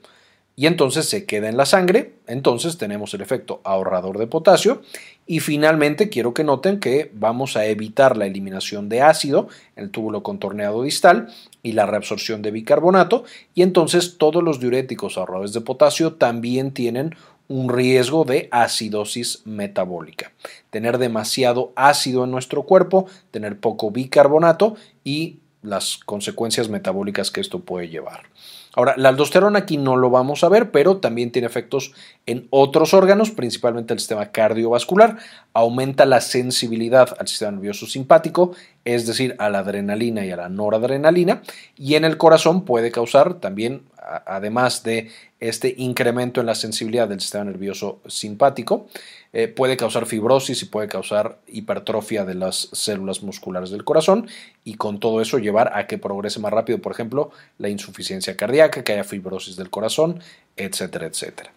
y 0.56 0.66
entonces 0.66 1.08
se 1.08 1.24
queda 1.24 1.48
en 1.48 1.56
la 1.56 1.66
sangre, 1.66 2.14
entonces 2.28 2.78
tenemos 2.78 3.12
el 3.14 3.22
efecto 3.22 3.60
ahorrador 3.64 4.18
de 4.18 4.28
potasio. 4.28 4.82
Y 5.26 5.40
finalmente 5.40 6.08
quiero 6.10 6.32
que 6.32 6.44
noten 6.44 6.78
que 6.78 7.10
vamos 7.12 7.56
a 7.56 7.66
evitar 7.66 8.16
la 8.16 8.26
eliminación 8.26 8.88
de 8.88 9.02
ácido 9.02 9.48
en 9.74 9.84
el 9.84 9.90
túbulo 9.90 10.22
contorneado 10.22 10.82
distal 10.82 11.28
y 11.62 11.72
la 11.72 11.86
reabsorción 11.86 12.42
de 12.42 12.52
bicarbonato. 12.52 13.24
Y 13.54 13.62
entonces 13.62 14.16
todos 14.16 14.44
los 14.44 14.60
diuréticos 14.60 15.18
ahorradores 15.18 15.54
de 15.54 15.62
potasio 15.62 16.12
también 16.12 16.72
tienen 16.72 17.16
un 17.48 17.68
riesgo 17.68 18.24
de 18.24 18.48
acidosis 18.50 19.42
metabólica. 19.44 20.32
Tener 20.70 20.98
demasiado 20.98 21.72
ácido 21.76 22.24
en 22.24 22.30
nuestro 22.30 22.62
cuerpo, 22.62 23.06
tener 23.30 23.58
poco 23.58 23.90
bicarbonato 23.90 24.76
y 25.04 25.38
las 25.62 25.98
consecuencias 25.98 26.68
metabólicas 26.68 27.30
que 27.30 27.40
esto 27.40 27.60
puede 27.60 27.88
llevar. 27.88 28.24
Ahora, 28.76 28.94
la 28.96 29.10
aldosterona 29.10 29.60
aquí 29.60 29.76
no 29.76 29.96
lo 29.96 30.10
vamos 30.10 30.42
a 30.42 30.48
ver, 30.48 30.72
pero 30.72 30.96
también 30.96 31.30
tiene 31.30 31.46
efectos 31.46 31.92
en 32.26 32.48
otros 32.50 32.92
órganos, 32.92 33.30
principalmente 33.30 33.94
el 33.94 34.00
sistema 34.00 34.32
cardiovascular. 34.32 35.18
Aumenta 35.52 36.06
la 36.06 36.20
sensibilidad 36.20 37.16
al 37.18 37.28
sistema 37.28 37.52
nervioso 37.52 37.86
simpático, 37.86 38.52
es 38.84 39.06
decir, 39.06 39.36
a 39.38 39.48
la 39.48 39.60
adrenalina 39.60 40.26
y 40.26 40.32
a 40.32 40.36
la 40.36 40.48
noradrenalina, 40.48 41.42
y 41.76 41.94
en 41.94 42.04
el 42.04 42.16
corazón 42.16 42.64
puede 42.64 42.90
causar 42.90 43.34
también 43.34 43.82
además 44.26 44.82
de 44.82 45.10
este 45.40 45.74
incremento 45.76 46.40
en 46.40 46.46
la 46.46 46.54
sensibilidad 46.54 47.08
del 47.08 47.20
sistema 47.20 47.44
nervioso 47.44 48.00
simpático, 48.06 48.86
eh, 49.32 49.48
puede 49.48 49.76
causar 49.76 50.06
fibrosis 50.06 50.62
y 50.62 50.66
puede 50.66 50.88
causar 50.88 51.38
hipertrofia 51.46 52.24
de 52.24 52.34
las 52.34 52.68
células 52.72 53.22
musculares 53.22 53.70
del 53.70 53.84
corazón 53.84 54.28
y 54.62 54.74
con 54.74 55.00
todo 55.00 55.20
eso 55.20 55.38
llevar 55.38 55.76
a 55.76 55.86
que 55.86 55.98
progrese 55.98 56.40
más 56.40 56.52
rápido, 56.52 56.78
por 56.78 56.92
ejemplo, 56.92 57.30
la 57.58 57.68
insuficiencia 57.68 58.36
cardíaca, 58.36 58.84
que 58.84 58.92
haya 58.92 59.04
fibrosis 59.04 59.56
del 59.56 59.70
corazón, 59.70 60.20
etcétera, 60.56 61.06
etcétera. 61.06 61.52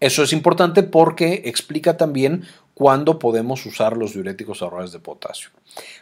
Eso 0.00 0.22
es 0.22 0.32
importante 0.32 0.82
porque 0.82 1.42
explica 1.44 1.96
también 1.96 2.44
cuándo 2.78 3.18
podemos 3.18 3.66
usar 3.66 3.96
los 3.96 4.12
diuréticos 4.12 4.62
ahorradores 4.62 4.92
de 4.92 5.00
potasio. 5.00 5.50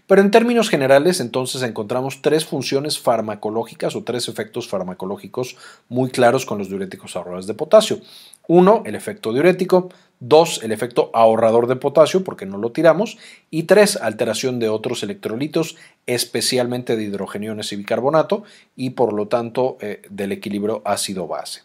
Pero 0.06 0.20
en 0.20 0.30
términos 0.30 0.68
generales, 0.68 1.20
entonces 1.20 1.62
encontramos 1.62 2.20
tres 2.20 2.44
funciones 2.44 2.98
farmacológicas 2.98 3.96
o 3.96 4.04
tres 4.04 4.28
efectos 4.28 4.68
farmacológicos 4.68 5.56
muy 5.88 6.10
claros 6.10 6.44
con 6.44 6.58
los 6.58 6.68
diuréticos 6.68 7.16
ahorradores 7.16 7.46
de 7.46 7.54
potasio. 7.54 8.00
Uno, 8.46 8.82
el 8.84 8.94
efecto 8.94 9.32
diurético. 9.32 9.88
Dos, 10.20 10.62
el 10.62 10.72
efecto 10.72 11.10
ahorrador 11.14 11.66
de 11.66 11.76
potasio, 11.76 12.24
porque 12.24 12.44
no 12.44 12.58
lo 12.58 12.72
tiramos. 12.72 13.16
Y 13.50 13.62
tres, 13.62 13.96
alteración 13.96 14.58
de 14.58 14.68
otros 14.68 15.02
electrolitos, 15.02 15.76
especialmente 16.06 16.96
de 16.96 17.04
hidrogeniones 17.04 17.72
y 17.72 17.76
bicarbonato, 17.76 18.44
y 18.76 18.90
por 18.90 19.14
lo 19.14 19.28
tanto 19.28 19.78
eh, 19.80 20.02
del 20.10 20.32
equilibrio 20.32 20.82
ácido-base. 20.84 21.62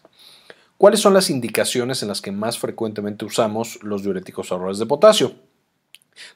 ¿Cuáles 0.82 1.00
son 1.00 1.14
las 1.14 1.30
indicaciones 1.30 2.02
en 2.02 2.08
las 2.08 2.22
que 2.22 2.32
más 2.32 2.58
frecuentemente 2.58 3.24
usamos 3.24 3.78
los 3.84 4.02
diuréticos 4.02 4.52
ahorradores 4.52 4.80
de 4.80 4.88
potasio? 4.88 5.34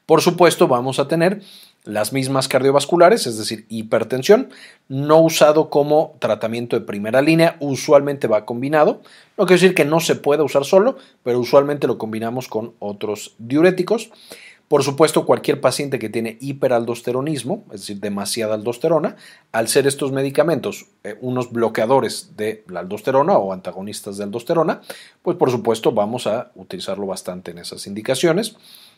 Por 0.06 0.22
supuesto, 0.22 0.68
vamos 0.68 1.00
a 1.00 1.08
tener 1.08 1.42
las 1.84 2.14
mismas 2.14 2.48
cardiovasculares, 2.48 3.26
es 3.26 3.40
decir, 3.40 3.66
hipertensión, 3.70 4.50
no 4.88 5.20
usado 5.20 5.72
como 5.72 6.16
tratamiento 6.20 6.80
de 6.80 6.86
primera 6.86 7.24
línea, 7.24 7.58
usualmente 7.60 8.28
va 8.28 8.46
combinado. 8.46 9.02
No 9.36 9.48
quiere 9.48 9.62
decir 9.62 9.74
que 9.74 9.84
no 9.84 10.00
se 10.00 10.14
pueda 10.14 10.44
usar 10.44 10.64
solo, 10.64 11.00
pero 11.24 11.40
usualmente 11.40 11.88
lo 11.88 11.98
combinamos 11.98 12.48
con 12.48 12.76
otros 12.78 13.34
diuréticos. 13.40 14.12
Por 14.68 14.84
supuesto, 14.84 15.28
cualquier 15.28 15.62
paciente 15.62 16.00
que 16.00 16.10
tiene 16.10 16.38
hiperaldosteronismo, 16.42 17.66
es 17.72 17.82
decir, 17.82 18.00
demasiada 18.00 18.56
aldosterona, 18.56 19.16
al 19.52 19.68
ser 19.68 19.86
estos 19.86 20.12
medicamentos 20.12 20.88
eh, 21.04 21.18
unos 21.22 21.52
bloqueadores 21.52 22.32
de 22.36 22.64
la 22.68 22.80
aldosterona 22.80 23.38
o 23.38 23.54
antagonistas 23.54 24.18
de 24.18 24.24
aldosterona, 24.24 24.82
pues 25.22 25.38
por 25.38 25.52
supuesto 25.52 25.92
vamos 25.92 26.26
a 26.26 26.52
utilizarlo 26.56 27.06
bastante 27.06 27.52
en 27.52 27.60
esas 27.60 27.86
indicaciones. 27.86 28.56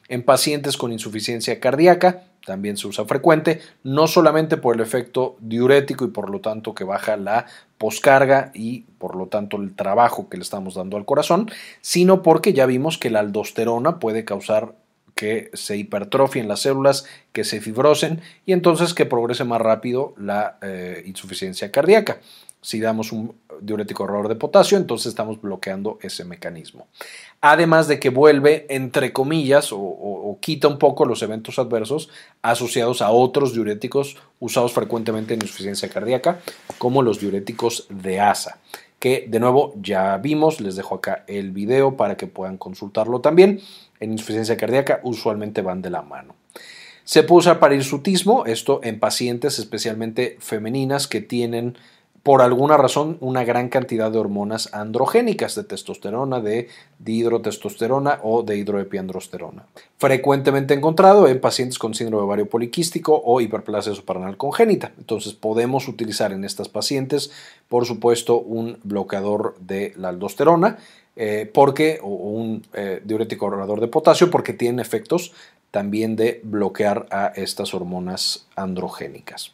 En 0.07 0.23
pacientes 0.23 0.77
con 0.77 0.93
insuficiencia 0.93 1.59
cardíaca 1.59 2.23
también 2.45 2.77
se 2.77 2.87
usa 2.87 3.03
frecuente, 3.03 3.59
no 3.83 4.07
solamente 4.07 4.55
por 4.55 4.75
el 4.75 4.81
efecto 4.81 5.35
diurético 5.41 6.05
y 6.05 6.11
por 6.11 6.29
lo 6.29 6.39
tanto 6.39 6.73
que 6.73 6.85
baja 6.85 7.17
la 7.17 7.45
poscarga 7.77 8.51
y 8.53 8.85
por 8.99 9.17
lo 9.17 9.27
tanto 9.27 9.57
el 9.57 9.75
trabajo 9.75 10.29
que 10.29 10.37
le 10.37 10.43
estamos 10.43 10.75
dando 10.75 10.95
al 10.95 11.03
corazón, 11.03 11.51
sino 11.81 12.23
porque 12.23 12.53
ya 12.53 12.65
vimos 12.65 12.97
que 12.97 13.09
la 13.09 13.19
aldosterona 13.19 13.99
puede 13.99 14.23
causar 14.23 14.75
que 15.17 15.49
se 15.53 15.75
hipertrofien 15.75 16.47
las 16.47 16.61
células, 16.61 17.05
que 17.33 17.43
se 17.43 17.59
fibrosen 17.59 18.21
y 18.45 18.53
entonces 18.53 18.93
que 18.93 19.05
progrese 19.05 19.43
más 19.43 19.59
rápido 19.59 20.13
la 20.17 20.57
eh, 20.61 21.03
insuficiencia 21.05 21.69
cardíaca. 21.71 22.21
Si 22.61 22.79
damos 22.79 23.11
un 23.11 23.35
diurético 23.61 24.03
ahorrador 24.03 24.29
de 24.29 24.35
potasio, 24.35 24.77
entonces 24.77 25.07
estamos 25.07 25.41
bloqueando 25.41 25.99
ese 26.01 26.23
mecanismo. 26.23 26.87
Además 27.41 27.87
de 27.87 27.99
que 27.99 28.09
vuelve, 28.09 28.65
entre 28.69 29.11
comillas, 29.13 29.69
o, 29.71 30.37
quita 30.39 30.67
un 30.67 30.77
poco 30.77 31.05
los 31.05 31.21
eventos 31.23 31.57
adversos 31.57 32.09
asociados 32.41 33.01
a 33.01 33.09
otros 33.09 33.53
diuréticos 33.53 34.17
usados 34.39 34.73
frecuentemente 34.73 35.33
en 35.33 35.41
insuficiencia 35.41 35.89
cardíaca, 35.89 36.41
como 36.77 37.01
los 37.01 37.19
diuréticos 37.19 37.87
de 37.89 38.19
ASA 38.19 38.59
que 38.99 39.25
de 39.27 39.39
nuevo 39.39 39.73
ya 39.79 40.17
vimos, 40.17 40.59
les 40.59 40.75
dejo 40.75 40.95
acá 40.95 41.23
el 41.27 41.51
video 41.51 41.95
para 41.95 42.17
que 42.17 42.27
puedan 42.27 42.57
consultarlo 42.57 43.21
también. 43.21 43.61
En 43.99 44.11
insuficiencia 44.11 44.57
cardíaca 44.57 44.99
usualmente 45.03 45.61
van 45.61 45.81
de 45.81 45.89
la 45.89 46.01
mano. 46.01 46.35
Se 47.03 47.23
puede 47.23 47.39
usar 47.39 47.59
para 47.59 47.75
hirsutismo, 47.75 48.45
esto 48.45 48.81
en 48.83 48.99
pacientes 48.99 49.59
especialmente 49.59 50.37
femeninas 50.39 51.07
que 51.07 51.21
tienen 51.21 51.77
por 52.27 52.41
alguna 52.41 52.75
razón 52.75 53.15
una 53.21 53.45
gran 53.45 53.69
cantidad 53.69 54.11
de 54.11 54.17
hormonas 54.17 54.73
androgénicas 54.73 55.55
de 55.55 55.63
testosterona, 55.63 56.41
de 56.41 56.67
dihidrotestosterona 56.99 58.19
o 58.21 58.43
de 58.43 58.57
hidroepiandrosterona. 58.57 59.65
Frecuentemente 59.97 60.73
encontrado 60.73 61.29
en 61.29 61.39
pacientes 61.39 61.79
con 61.79 61.93
síndrome 61.93 62.25
ovario 62.25 62.49
poliquístico 62.49 63.21
o 63.23 63.39
hiperplasia 63.39 63.95
suprarrenal 63.95 64.35
congénita. 64.35 64.91
Entonces 64.97 65.31
podemos 65.31 65.87
utilizar 65.87 66.33
en 66.33 66.43
estas 66.43 66.67
pacientes, 66.67 67.31
por 67.69 67.85
supuesto, 67.85 68.37
un 68.37 68.77
bloqueador 68.83 69.55
de 69.61 69.93
la 69.95 70.09
aldosterona 70.09 70.79
eh, 71.17 71.49
porque, 71.51 71.99
o 72.01 72.07
un 72.07 72.63
eh, 72.73 73.01
diurético 73.03 73.45
ahorrador 73.45 73.81
de 73.81 73.87
potasio 73.87 74.29
porque 74.29 74.53
tienen 74.53 74.79
efectos 74.79 75.33
también 75.71 76.15
de 76.15 76.41
bloquear 76.43 77.07
a 77.09 77.27
estas 77.35 77.73
hormonas 77.73 78.47
androgénicas. 78.55 79.51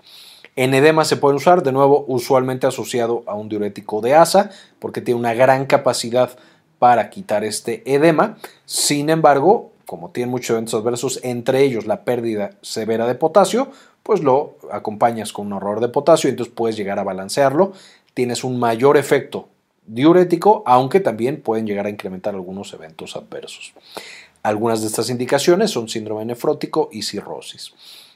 En 0.55 0.73
edema 0.73 1.05
se 1.05 1.17
puede 1.17 1.35
usar, 1.35 1.63
de 1.63 1.71
nuevo, 1.71 2.05
usualmente 2.07 2.67
asociado 2.67 3.23
a 3.25 3.33
un 3.33 3.49
diurético 3.49 4.01
de 4.01 4.13
asa, 4.13 4.51
porque 4.79 5.01
tiene 5.01 5.19
una 5.19 5.33
gran 5.33 5.65
capacidad 5.65 6.37
para 6.79 7.09
quitar 7.09 7.43
este 7.43 7.81
edema. 7.91 8.37
Sin 8.65 9.09
embargo, 9.09 9.71
como 9.85 10.11
tiene 10.11 10.29
muchos 10.29 10.51
eventos 10.51 10.73
adversos, 10.73 11.19
entre 11.23 11.63
ellos 11.63 11.87
la 11.87 12.03
pérdida 12.03 12.51
severa 12.61 13.07
de 13.07 13.15
potasio, 13.15 13.71
pues 14.03 14.21
lo 14.21 14.57
acompañas 14.69 15.31
con 15.31 15.47
un 15.47 15.53
ahorrador 15.53 15.79
de 15.79 15.89
potasio 15.89 16.27
y 16.27 16.31
entonces 16.31 16.53
puedes 16.53 16.75
llegar 16.75 16.99
a 16.99 17.03
balancearlo. 17.03 17.71
Tienes 18.13 18.43
un 18.43 18.59
mayor 18.59 18.97
efecto 18.97 19.47
diurético, 19.85 20.63
aunque 20.65 20.99
también 20.99 21.41
pueden 21.41 21.67
llegar 21.67 21.85
a 21.85 21.89
incrementar 21.89 22.35
algunos 22.35 22.73
eventos 22.73 23.15
adversos. 23.15 23.73
Algunas 24.43 24.81
de 24.81 24.87
estas 24.87 25.09
indicaciones 25.09 25.71
son 25.71 25.89
síndrome 25.89 26.25
nefrótico 26.25 26.89
y 26.91 27.03
cirrosis. 27.03 27.73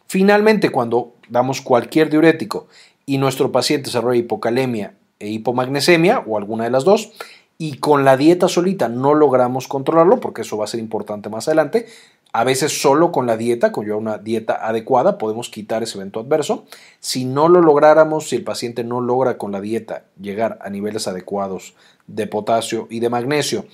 Finalmente, 0.08 0.70
cuando 0.70 1.14
damos 1.30 1.62
cualquier 1.62 2.10
diurético 2.10 2.68
y 3.06 3.18
nuestro 3.18 3.52
paciente 3.52 3.88
desarrolla 3.88 4.20
hipocalemia 4.20 4.94
e 5.20 5.30
hipomagnesemia 5.30 6.20
o 6.26 6.38
alguna 6.38 6.66
de 6.66 6.72
las 6.72 6.84
dos, 6.84 7.12
y 7.58 7.78
con 7.78 8.06
la 8.06 8.18
dieta 8.18 8.48
solita 8.48 8.88
no 8.88 9.14
logramos 9.14 9.68
controlarlo, 9.68 10.20
porque 10.20 10.44
eso 10.44 10.58
va 10.58 10.66
a 10.66 10.68
ser 10.68 10.80
importante 10.80 11.30
más 11.30 11.48
adelante, 11.48 11.88
a 12.38 12.44
veces 12.44 12.84
solo 12.84 13.12
con 13.12 13.26
la 13.26 13.36
dieta, 13.36 13.72
con 13.72 13.90
una 13.90 14.20
dieta 14.20 14.60
adecuada, 14.62 15.18
podemos 15.18 15.50
quitar 15.50 15.82
ese 15.82 15.98
evento 15.98 16.20
adverso. 16.20 16.66
Si 17.00 17.26
no 17.26 17.50
lo 17.50 17.62
lográramos, 17.62 18.30
si 18.30 18.36
el 18.36 18.44
paciente 18.44 18.84
no 18.84 19.02
logra 19.02 19.40
con 19.40 19.52
la 19.52 19.60
dieta 19.60 20.04
llegar 20.22 20.60
a 20.62 20.70
niveles 20.70 21.08
adecuados 21.08 21.74
de 22.06 22.28
potasio 22.28 22.86
y 22.92 23.00
de 23.00 23.10
magnesio, 23.10 23.66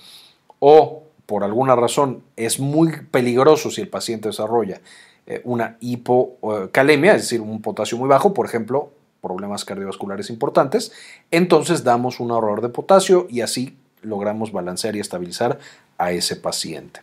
o 0.60 1.02
por 1.26 1.44
alguna 1.44 1.76
razón 1.76 2.22
es 2.36 2.58
muy 2.58 2.90
peligroso 3.10 3.70
si 3.70 3.82
el 3.82 3.88
paciente 3.88 4.30
desarrolla 4.30 4.80
eh, 5.26 5.42
una 5.44 5.76
hipocalemia, 5.80 7.16
es 7.16 7.24
decir, 7.24 7.42
un 7.42 7.60
potasio 7.60 7.98
muy 7.98 8.08
bajo, 8.08 8.32
por 8.32 8.46
ejemplo, 8.46 8.92
problemas 9.20 9.66
cardiovasculares 9.66 10.30
importantes, 10.30 10.90
entonces 11.30 11.84
damos 11.84 12.18
un 12.18 12.30
ahorrador 12.30 12.62
de 12.62 12.70
potasio 12.70 13.26
y 13.28 13.42
así 13.42 13.76
logramos 14.00 14.52
balancear 14.52 14.96
y 14.96 15.00
estabilizar 15.00 15.58
a 15.98 16.12
ese 16.12 16.36
paciente. 16.36 17.02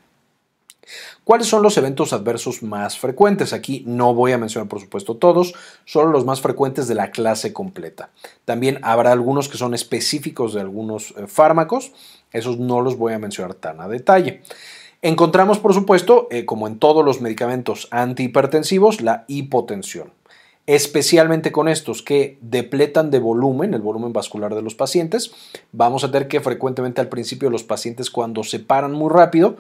¿Cuáles 1.24 1.48
son 1.48 1.62
los 1.62 1.78
eventos 1.78 2.14
adversos 2.14 2.64
más 2.64 2.98
frecuentes? 2.98 3.54
Aquí 3.54 3.84
no 3.86 4.14
voy 4.14 4.32
a 4.32 4.38
mencionar, 4.38 4.68
por 4.68 4.82
supuesto, 4.82 5.16
todos, 5.16 5.54
solo 5.86 6.10
los 6.10 6.26
más 6.26 6.42
frecuentes 6.42 6.88
de 6.88 6.96
la 6.96 7.12
clase 7.12 7.54
completa. 7.54 8.10
También 8.46 8.80
habrá 8.82 9.12
algunos 9.12 9.48
que 9.48 9.58
son 9.58 9.74
específicos 9.74 10.54
de 10.54 10.62
algunos 10.62 11.14
eh, 11.18 11.28
fármacos, 11.28 11.94
esos 12.32 12.58
no 12.58 12.82
los 12.82 12.98
voy 12.98 13.14
a 13.14 13.20
mencionar 13.20 13.54
tan 13.54 13.80
a 13.82 13.88
detalle. 13.88 14.42
Encontramos, 15.04 15.60
por 15.60 15.74
supuesto, 15.74 16.28
eh, 16.32 16.46
como 16.46 16.68
en 16.68 16.78
todos 16.78 17.04
los 17.04 17.22
medicamentos 17.22 17.88
antihipertensivos, 17.92 19.02
la 19.02 19.26
hipotensión, 19.28 20.12
especialmente 20.68 21.52
con 21.52 21.68
estos 21.68 22.04
que 22.04 22.38
depletan 22.42 23.10
de 23.10 23.20
volumen, 23.20 23.74
el 23.74 23.82
volumen 23.82 24.14
vascular 24.14 24.54
de 24.54 24.62
los 24.62 24.76
pacientes. 24.76 25.32
Vamos 25.72 26.04
a 26.04 26.08
ver 26.08 26.28
que 26.28 26.40
frecuentemente 26.40 27.02
al 27.02 27.10
principio 27.10 27.50
los 27.50 27.64
pacientes 27.64 28.12
cuando 28.12 28.44
se 28.44 28.60
paran 28.60 28.92
muy 28.92 29.10
rápido 29.10 29.58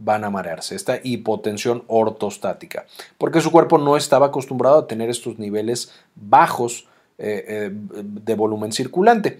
van 0.00 0.24
a 0.24 0.30
marearse, 0.30 0.74
esta 0.74 0.98
hipotensión 1.02 1.84
ortostática, 1.86 2.86
porque 3.18 3.40
su 3.40 3.52
cuerpo 3.52 3.78
no 3.78 3.96
estaba 3.96 4.26
acostumbrado 4.26 4.78
a 4.78 4.86
tener 4.86 5.10
estos 5.10 5.38
niveles 5.38 5.92
bajos 6.16 6.88
eh, 7.18 7.44
eh, 7.46 7.70
de 7.72 8.34
volumen 8.34 8.72
circulante. 8.72 9.38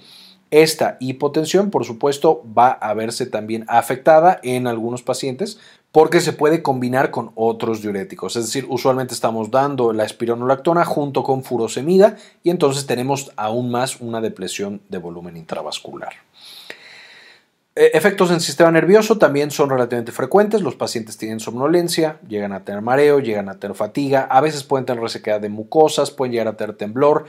Esta 0.50 0.96
hipotensión, 1.00 1.70
por 1.70 1.84
supuesto, 1.84 2.42
va 2.56 2.72
a 2.72 2.92
verse 2.92 3.24
también 3.24 3.64
afectada 3.68 4.40
en 4.42 4.66
algunos 4.66 5.02
pacientes 5.02 5.58
porque 5.92 6.20
se 6.20 6.32
puede 6.32 6.62
combinar 6.62 7.10
con 7.10 7.32
otros 7.36 7.82
diuréticos. 7.82 8.36
Es 8.36 8.46
decir, 8.46 8.66
usualmente 8.68 9.14
estamos 9.14 9.50
dando 9.50 9.92
la 9.92 10.04
espironolactona 10.04 10.84
junto 10.84 11.22
con 11.22 11.42
furosemida 11.42 12.16
y 12.42 12.50
entonces 12.50 12.86
tenemos 12.86 13.32
aún 13.36 13.70
más 13.70 14.00
una 14.00 14.20
depresión 14.20 14.82
de 14.88 14.98
volumen 14.98 15.36
intravascular. 15.36 16.12
E, 17.76 17.92
efectos 17.94 18.30
en 18.30 18.40
sistema 18.40 18.70
nervioso 18.72 19.18
también 19.18 19.50
son 19.50 19.70
relativamente 19.70 20.12
frecuentes. 20.12 20.62
Los 20.62 20.74
pacientes 20.74 21.16
tienen 21.16 21.40
somnolencia, 21.40 22.18
llegan 22.28 22.52
a 22.52 22.64
tener 22.64 22.82
mareo, 22.82 23.20
llegan 23.20 23.48
a 23.48 23.58
tener 23.58 23.76
fatiga, 23.76 24.22
a 24.22 24.40
veces 24.40 24.64
pueden 24.64 24.86
tener 24.86 25.02
resequedad 25.02 25.40
de 25.40 25.48
mucosas, 25.48 26.10
pueden 26.10 26.32
llegar 26.32 26.48
a 26.48 26.56
tener 26.56 26.76
temblor 26.76 27.26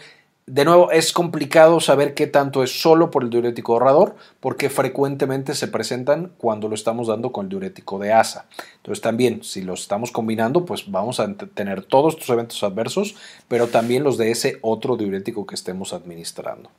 de 0.48 0.66
nuevo, 0.66 0.92
es 0.92 1.14
complicado 1.14 1.80
saber 1.80 2.14
qué 2.14 2.26
tanto 2.26 2.64
es 2.64 2.82
solo 2.82 3.12
por 3.12 3.24
el 3.24 3.30
diurético 3.30 3.74
ahorrador, 3.74 4.16
porque 4.40 4.70
frecuentemente 4.70 5.54
se 5.54 5.68
presentan 5.68 6.32
cuando 6.38 6.68
lo 6.68 6.76
estamos 6.76 7.08
dando 7.08 7.32
con 7.32 7.46
el 7.46 7.50
diurético 7.50 8.00
de 8.00 8.12
asa. 8.12 8.48
Entonces, 8.78 9.02
también, 9.02 9.44
si 9.44 9.62
los 9.62 9.82
estamos 9.82 10.12
combinando, 10.12 10.66
pues 10.66 10.90
vamos 10.92 11.20
a 11.20 11.32
tener 11.36 11.84
todos 11.84 12.16
estos 12.16 12.30
eventos 12.30 12.64
adversos, 12.64 13.16
pero 13.48 13.68
también 13.68 14.04
los 14.04 14.18
de 14.18 14.32
ese 14.32 14.58
otro 14.62 14.98
diurético 14.98 15.46
que 15.46 15.56
estemos 15.56 15.94
administrando. 15.94 16.72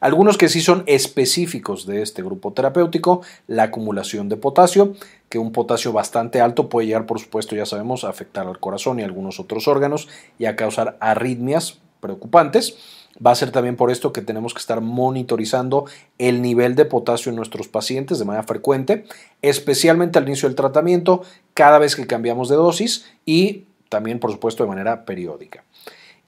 Algunos 0.00 0.38
que 0.38 0.48
sí 0.48 0.60
son 0.60 0.84
específicos 0.86 1.84
de 1.84 2.02
este 2.02 2.22
grupo 2.22 2.52
terapéutico, 2.52 3.22
la 3.48 3.64
acumulación 3.64 4.28
de 4.28 4.36
potasio, 4.36 4.94
que 5.28 5.40
un 5.40 5.50
potasio 5.50 5.92
bastante 5.92 6.40
alto 6.40 6.68
puede 6.68 6.86
llegar, 6.86 7.06
por 7.06 7.18
supuesto, 7.18 7.56
ya 7.56 7.66
sabemos, 7.66 8.04
a 8.04 8.10
afectar 8.10 8.46
al 8.46 8.60
corazón 8.60 9.00
y 9.00 9.02
algunos 9.02 9.40
otros 9.40 9.66
órganos 9.66 10.08
y 10.38 10.44
a 10.44 10.54
causar 10.54 10.96
arritmias 11.00 11.80
preocupantes. 12.00 12.78
Va 13.24 13.32
a 13.32 13.34
ser 13.34 13.50
también 13.50 13.76
por 13.76 13.90
esto 13.90 14.12
que 14.12 14.22
tenemos 14.22 14.54
que 14.54 14.60
estar 14.60 14.80
monitorizando 14.80 15.86
el 16.18 16.40
nivel 16.40 16.74
de 16.74 16.84
potasio 16.84 17.30
en 17.30 17.36
nuestros 17.36 17.68
pacientes 17.68 18.18
de 18.18 18.24
manera 18.24 18.44
frecuente, 18.44 19.04
especialmente 19.42 20.18
al 20.18 20.26
inicio 20.26 20.48
del 20.48 20.56
tratamiento, 20.56 21.22
cada 21.54 21.78
vez 21.78 21.96
que 21.96 22.06
cambiamos 22.06 22.48
de 22.48 22.56
dosis 22.56 23.06
y 23.26 23.64
también, 23.88 24.20
por 24.20 24.30
supuesto, 24.30 24.62
de 24.62 24.68
manera 24.68 25.04
periódica. 25.04 25.64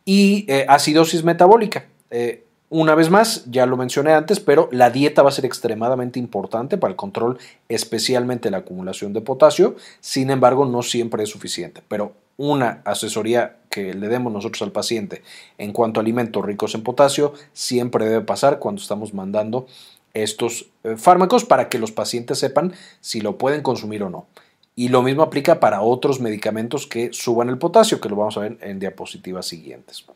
Y 0.04 0.44
eh, 0.48 0.66
acidosis 0.68 1.22
metabólica. 1.22 1.84
Eh, 2.10 2.44
Una 2.72 2.94
vez 2.94 3.10
más, 3.10 3.44
ya 3.50 3.66
lo 3.66 3.76
mencioné 3.76 4.12
antes, 4.12 4.38
pero 4.38 4.68
la 4.70 4.90
dieta 4.90 5.22
va 5.22 5.30
a 5.30 5.32
ser 5.32 5.44
extremadamente 5.44 6.20
importante 6.20 6.78
para 6.78 6.92
el 6.92 6.96
control, 6.96 7.36
especialmente 7.68 8.48
la 8.48 8.58
acumulación 8.58 9.12
de 9.12 9.20
potasio. 9.20 9.74
Sin 10.00 10.30
embargo, 10.30 10.64
no 10.66 10.82
siempre 10.82 11.24
es 11.24 11.30
suficiente. 11.30 11.82
Pero 11.88 12.12
una 12.40 12.80
asesoría 12.86 13.58
que 13.68 13.92
le 13.92 14.08
demos 14.08 14.32
nosotros 14.32 14.62
al 14.62 14.72
paciente 14.72 15.22
en 15.58 15.74
cuanto 15.74 16.00
a 16.00 16.02
alimentos 16.02 16.42
ricos 16.42 16.74
en 16.74 16.82
potasio 16.82 17.34
siempre 17.52 18.06
debe 18.06 18.22
pasar 18.22 18.58
cuando 18.58 18.80
estamos 18.80 19.12
mandando 19.12 19.66
estos 20.14 20.70
eh, 20.84 20.96
fármacos 20.96 21.44
para 21.44 21.68
que 21.68 21.78
los 21.78 21.92
pacientes 21.92 22.38
sepan 22.38 22.72
si 23.02 23.20
lo 23.20 23.36
pueden 23.36 23.60
consumir 23.62 24.02
o 24.04 24.08
no. 24.08 24.26
Y 24.74 24.88
lo 24.88 25.02
mismo 25.02 25.22
aplica 25.22 25.60
para 25.60 25.82
otros 25.82 26.18
medicamentos 26.20 26.86
que 26.86 27.10
suban 27.12 27.50
el 27.50 27.58
potasio, 27.58 28.00
que 28.00 28.08
lo 28.08 28.16
vamos 28.16 28.38
a 28.38 28.40
ver 28.40 28.56
en 28.62 28.78
diapositivas 28.78 29.44
siguientes. 29.44 30.06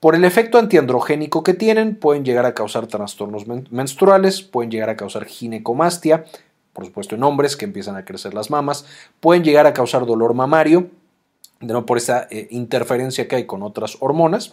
Por 0.00 0.14
el 0.14 0.24
efecto 0.24 0.56
antiandrogénico 0.56 1.42
que 1.42 1.52
tienen, 1.52 1.94
pueden 1.94 2.24
llegar 2.24 2.46
a 2.46 2.54
causar 2.54 2.86
trastornos 2.86 3.46
menstruales, 3.70 4.40
pueden 4.40 4.70
llegar 4.70 4.88
a 4.88 4.96
causar 4.96 5.26
ginecomastia, 5.26 6.24
por 6.72 6.86
supuesto 6.86 7.16
en 7.16 7.22
hombres 7.22 7.54
que 7.54 7.66
empiezan 7.66 7.96
a 7.96 8.06
crecer 8.06 8.32
las 8.32 8.48
mamas, 8.48 8.86
pueden 9.20 9.44
llegar 9.44 9.66
a 9.66 9.74
causar 9.74 10.06
dolor 10.06 10.32
mamario, 10.32 10.88
no 11.60 11.86
por 11.86 11.98
esa 11.98 12.26
eh, 12.30 12.48
interferencia 12.50 13.28
que 13.28 13.36
hay 13.36 13.46
con 13.46 13.62
otras 13.62 13.96
hormonas, 14.00 14.52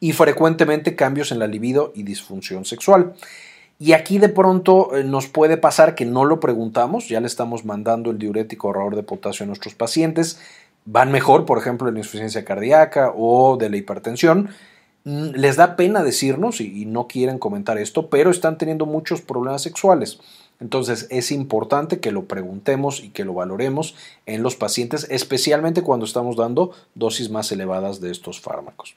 y 0.00 0.12
frecuentemente 0.12 0.96
cambios 0.96 1.30
en 1.30 1.38
la 1.38 1.46
libido 1.46 1.92
y 1.94 2.04
disfunción 2.04 2.64
sexual. 2.64 3.14
Y 3.78 3.92
aquí 3.92 4.18
de 4.18 4.28
pronto 4.28 4.96
eh, 4.96 5.04
nos 5.04 5.28
puede 5.28 5.56
pasar 5.56 5.94
que 5.94 6.04
no 6.04 6.24
lo 6.24 6.40
preguntamos, 6.40 7.08
ya 7.08 7.20
le 7.20 7.26
estamos 7.26 7.64
mandando 7.64 8.10
el 8.10 8.18
diurético 8.18 8.68
ahorrador 8.68 8.96
de 8.96 9.02
potasio 9.02 9.44
a 9.44 9.46
nuestros 9.46 9.74
pacientes, 9.74 10.40
van 10.84 11.12
mejor, 11.12 11.44
por 11.44 11.58
ejemplo, 11.58 11.88
en 11.88 11.94
la 11.94 12.00
insuficiencia 12.00 12.44
cardíaca 12.44 13.12
o 13.14 13.56
de 13.56 13.70
la 13.70 13.76
hipertensión, 13.76 14.50
Mm, 15.04 15.30
les 15.34 15.56
da 15.56 15.76
pena 15.76 16.02
decirnos 16.02 16.60
y, 16.60 16.84
no 16.84 17.06
quieren 17.06 17.38
comentar 17.38 17.78
esto, 17.78 18.10
pero 18.10 18.30
están 18.30 18.58
teniendo 18.58 18.86
muchos 18.86 19.22
problemas 19.22 19.62
sexuales. 19.62 20.18
Entonces 20.60 21.06
es 21.10 21.32
importante 21.32 22.00
que 22.00 22.12
lo 22.12 22.26
preguntemos 22.26 23.02
y 23.02 23.10
que 23.10 23.24
lo 23.24 23.34
valoremos 23.34 23.94
en 24.26 24.42
los 24.42 24.56
pacientes, 24.56 25.06
especialmente 25.10 25.82
cuando 25.82 26.04
estamos 26.04 26.36
dando 26.36 26.72
dosis 26.94 27.30
más 27.30 27.50
elevadas 27.50 28.00
de 28.00 28.10
estos 28.10 28.40
fármacos. 28.40 28.94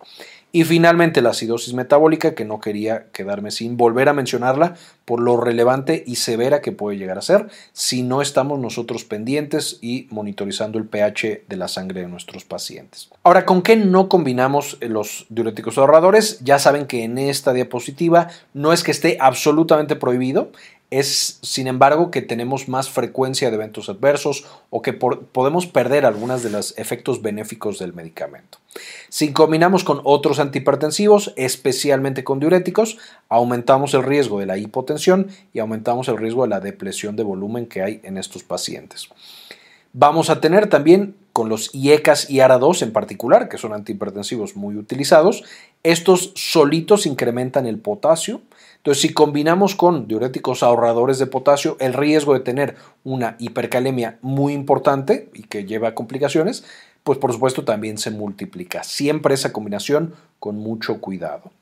Y 0.55 0.65
finalmente 0.65 1.23
la 1.23 1.31
acidosis 1.31 1.73
metabólica, 1.73 2.35
que 2.35 2.45
no 2.45 2.59
quería 2.59 3.07
quedarme 3.11 3.49
sin 3.49 3.75
volver 3.75 4.07
a 4.07 4.13
mencionarla 4.13 4.75
por 5.03 5.19
lo 5.19 5.35
relevante 5.35 6.03
y 6.05 6.17
severa 6.17 6.61
que 6.61 6.71
puede 6.71 6.97
llegar 6.97 7.17
a 7.17 7.23
ser 7.23 7.47
si 7.71 8.03
no 8.03 8.21
estamos 8.21 8.59
nosotros 8.59 9.03
pendientes 9.03 9.79
y 9.81 10.07
monitorizando 10.11 10.77
el 10.77 10.85
pH 10.85 11.45
de 11.47 11.57
la 11.57 11.67
sangre 11.67 12.01
de 12.01 12.07
nuestros 12.07 12.45
pacientes. 12.45 13.09
Ahora, 13.23 13.45
¿con 13.45 13.63
qué 13.63 13.75
no 13.75 14.09
combinamos 14.09 14.77
los 14.81 15.25
diuréticos 15.29 15.79
ahorradores? 15.79 16.39
Ya 16.43 16.59
saben 16.59 16.85
que 16.85 17.03
en 17.03 17.17
esta 17.17 17.51
diapositiva 17.53 18.27
no 18.53 18.73
es 18.73 18.83
que 18.83 18.91
esté 18.91 19.17
absolutamente 19.19 19.95
prohibido, 19.95 20.51
es, 20.99 21.39
sin 21.41 21.67
embargo, 21.67 22.11
que 22.11 22.21
tenemos 22.21 22.69
más 22.69 22.89
frecuencia 22.89 23.49
de 23.49 23.55
eventos 23.55 23.89
adversos 23.89 24.45
o 24.69 24.81
que 24.81 24.93
podemos 24.93 25.65
perder 25.65 26.05
algunos 26.05 26.43
de 26.43 26.49
los 26.49 26.77
efectos 26.77 27.21
benéficos 27.21 27.79
del 27.79 27.93
medicamento. 27.93 28.59
Si 29.09 29.33
combinamos 29.33 29.83
con 29.83 30.01
otros 30.03 30.39
antihipertensivos, 30.39 31.33
especialmente 31.35 32.23
con 32.23 32.39
diuréticos, 32.39 32.97
aumentamos 33.29 33.93
el 33.93 34.03
riesgo 34.03 34.39
de 34.39 34.45
la 34.45 34.57
hipotensión 34.57 35.29
y 35.53 35.59
aumentamos 35.59 36.07
el 36.09 36.17
riesgo 36.17 36.43
de 36.43 36.49
la 36.49 36.59
depresión 36.59 37.15
de 37.15 37.23
volumen 37.23 37.65
que 37.65 37.81
hay 37.81 37.99
en 38.03 38.17
estos 38.17 38.43
pacientes. 38.43 39.09
Vamos 39.93 40.29
a 40.29 40.41
tener 40.41 40.67
también 40.67 41.15
con 41.33 41.49
los 41.49 41.73
IECAS 41.73 42.29
y 42.29 42.37
ARA2 42.37 42.83
en 42.83 42.93
particular, 42.93 43.49
que 43.49 43.57
son 43.57 43.73
antihipertensivos 43.73 44.55
muy 44.55 44.75
utilizados, 44.75 45.43
estos 45.83 46.31
solitos 46.35 47.05
incrementan 47.05 47.65
el 47.65 47.77
potasio. 47.77 48.41
Entonces, 48.83 49.01
si 49.01 49.13
combinamos 49.13 49.75
con 49.75 50.09
diuréticos 50.09 50.61
ahorradores 50.61 51.17
de 51.17 51.25
potasio, 51.25 51.77
el 51.79 51.93
riesgo 51.93 52.33
de 52.33 52.41
tener 52.41 52.75
una 53.05 53.37
hipercalemia 53.39 54.17
muy 54.21 54.51
importante 54.51 55.29
y 55.33 55.43
que 55.43 55.63
lleva 55.63 55.87
a 55.87 55.95
complicaciones, 55.95 56.65
pues 57.05 57.17
por 57.17 57.31
supuesto 57.31 57.63
también 57.63 57.97
se 57.97 58.11
multiplica. 58.11 58.83
Siempre 58.83 59.35
esa 59.35 59.53
combinación 59.53 60.13
con 60.37 60.57
mucho 60.57 60.99
cuidado. 60.99 61.53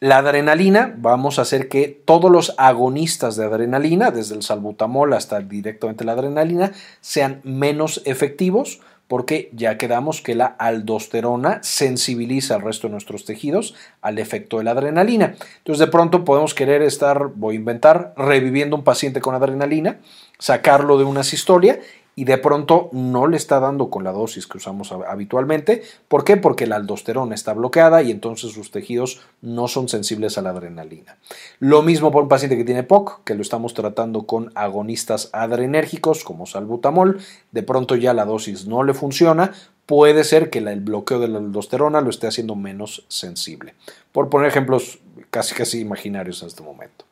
La 0.00 0.16
adrenalina, 0.16 0.94
vamos 0.96 1.38
a 1.38 1.42
hacer 1.42 1.68
que 1.68 1.86
todos 1.88 2.30
los 2.30 2.54
agonistas 2.56 3.36
de 3.36 3.44
adrenalina, 3.44 4.10
desde 4.10 4.34
el 4.34 4.42
salbutamol 4.42 5.12
hasta 5.12 5.38
directamente 5.40 6.06
la 6.06 6.12
adrenalina, 6.12 6.72
sean 7.02 7.42
menos 7.44 8.00
efectivos 8.06 8.80
porque 9.12 9.50
ya 9.52 9.76
quedamos 9.76 10.22
que 10.22 10.34
la 10.34 10.46
aldosterona 10.46 11.58
sensibiliza 11.62 12.54
al 12.54 12.62
resto 12.62 12.88
de 12.88 12.92
nuestros 12.92 13.26
tejidos 13.26 13.74
al 14.00 14.18
efecto 14.18 14.56
de 14.56 14.64
la 14.64 14.70
adrenalina. 14.70 15.34
Entonces 15.58 15.80
de 15.80 15.92
pronto 15.92 16.24
podemos 16.24 16.54
querer 16.54 16.80
estar, 16.80 17.28
voy 17.34 17.56
a 17.56 17.58
inventar, 17.58 18.14
reviviendo 18.16 18.74
un 18.74 18.84
paciente 18.84 19.20
con 19.20 19.34
adrenalina, 19.34 19.98
sacarlo 20.38 20.96
de 20.96 21.04
una 21.04 21.24
sistolia 21.24 21.78
y 22.14 22.24
de 22.24 22.38
pronto 22.38 22.90
no 22.92 23.26
le 23.26 23.36
está 23.36 23.58
dando 23.60 23.88
con 23.88 24.04
la 24.04 24.12
dosis 24.12 24.46
que 24.46 24.58
usamos 24.58 24.92
habitualmente. 24.92 25.82
¿Por 26.08 26.24
qué? 26.24 26.36
Porque 26.36 26.66
la 26.66 26.76
aldosterona 26.76 27.34
está 27.34 27.54
bloqueada 27.54 28.02
y 28.02 28.10
entonces 28.10 28.52
sus 28.52 28.70
tejidos 28.70 29.20
no 29.40 29.68
son 29.68 29.88
sensibles 29.88 30.36
a 30.36 30.42
la 30.42 30.50
adrenalina. 30.50 31.16
Lo 31.58 31.82
mismo 31.82 32.10
por 32.10 32.24
un 32.24 32.28
paciente 32.28 32.56
que 32.56 32.64
tiene 32.64 32.82
POC, 32.82 33.24
que 33.24 33.34
lo 33.34 33.42
estamos 33.42 33.74
tratando 33.74 34.26
con 34.26 34.52
agonistas 34.54 35.30
adrenérgicos 35.32 36.24
como 36.24 36.46
salbutamol, 36.46 37.20
de 37.50 37.62
pronto 37.62 37.96
ya 37.96 38.12
la 38.12 38.24
dosis 38.24 38.66
no 38.66 38.82
le 38.82 38.94
funciona, 38.94 39.52
puede 39.86 40.24
ser 40.24 40.50
que 40.50 40.58
el 40.58 40.80
bloqueo 40.80 41.18
de 41.18 41.28
la 41.28 41.38
aldosterona 41.38 42.00
lo 42.00 42.10
esté 42.10 42.26
haciendo 42.26 42.54
menos 42.54 43.04
sensible. 43.08 43.74
Por 44.12 44.28
poner 44.28 44.48
ejemplos 44.48 44.98
casi 45.30 45.54
casi 45.54 45.80
imaginarios 45.80 46.42
en 46.42 46.48
este 46.48 46.62
momento. 46.62 47.04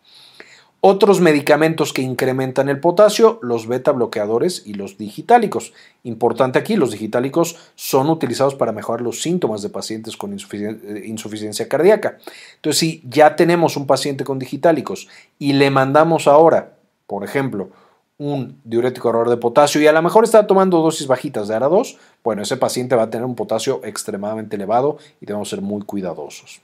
Otros 0.83 1.21
medicamentos 1.21 1.93
que 1.93 2.01
incrementan 2.01 2.71
el 2.71 2.81
potasio, 2.81 3.39
los 3.43 3.67
beta 3.67 3.93
bloqueadores 3.93 4.63
y 4.65 4.73
los 4.73 4.97
digitálicos. 4.97 5.75
Importante 6.05 6.59
aquí, 6.59 6.75
los 6.77 6.91
digitálicos 6.91 7.57
son 7.75 8.09
utilizados 8.09 8.55
para 8.55 8.73
mejorar 8.73 9.03
los 9.03 9.21
síntomas 9.21 9.61
de 9.61 9.69
pacientes 9.69 10.17
con 10.17 10.33
eh, 10.33 11.03
insuficiencia, 11.05 11.69
cardíaca. 11.69 12.17
Entonces, 12.57 12.79
si 12.81 13.03
ya 13.07 13.37
tenemos 13.37 13.77
un 13.77 13.87
paciente 13.87 14.25
con 14.25 14.39
digitálicos 14.39 15.07
y 15.39 15.53
le 15.53 15.71
mandamos 15.71 16.27
ahora, 16.27 16.73
por 17.07 17.25
ejemplo, 17.25 17.69
un 18.17 18.59
diurético 18.65 19.09
ahorrador 19.09 19.29
de 19.29 19.37
potasio 19.37 19.83
y 19.83 19.87
a 19.87 19.93
lo 19.93 20.01
mejor 20.01 20.25
está 20.25 20.47
tomando 20.47 20.81
dosis 20.81 21.07
bajitas 21.07 21.49
de 21.49 21.57
ARA2, 21.57 21.99
bueno, 22.25 22.41
ese 22.41 22.57
paciente 22.57 22.97
va 22.97 23.03
a 23.03 23.11
tener 23.11 23.27
un 23.27 23.35
potasio 23.35 23.83
extremadamente 23.85 24.57
elevado 24.57 24.97
y 25.21 25.27
debemos 25.27 25.51
ser 25.51 25.61
muy 25.61 25.83
cuidadosos. 25.83 26.63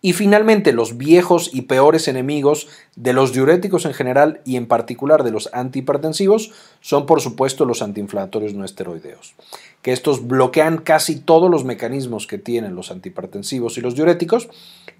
Y 0.00 0.12
finalmente, 0.12 0.72
los 0.72 0.96
viejos 0.96 1.50
y 1.52 1.62
peores 1.62 2.08
enemigos 2.08 2.68
de 2.94 3.12
los 3.12 3.32
diuréticos 3.32 3.84
en 3.84 3.94
general 3.94 4.40
y 4.44 4.56
en 4.56 4.66
particular 4.66 5.24
de 5.24 5.30
los 5.30 5.50
antihipertensivos 5.52 6.52
son 6.80 7.06
por 7.06 7.20
supuesto 7.20 7.64
los 7.64 7.82
antiinflamatorios 7.82 8.54
no 8.54 8.64
esteroideos, 8.64 9.34
que 9.82 9.92
estos 9.92 10.26
bloquean 10.26 10.78
casi 10.78 11.16
todos 11.16 11.50
los 11.50 11.64
mecanismos 11.64 12.26
que 12.26 12.38
tienen 12.38 12.74
los 12.74 12.90
antihipertensivos 12.90 13.76
y 13.76 13.80
los 13.80 13.94
diuréticos. 13.94 14.48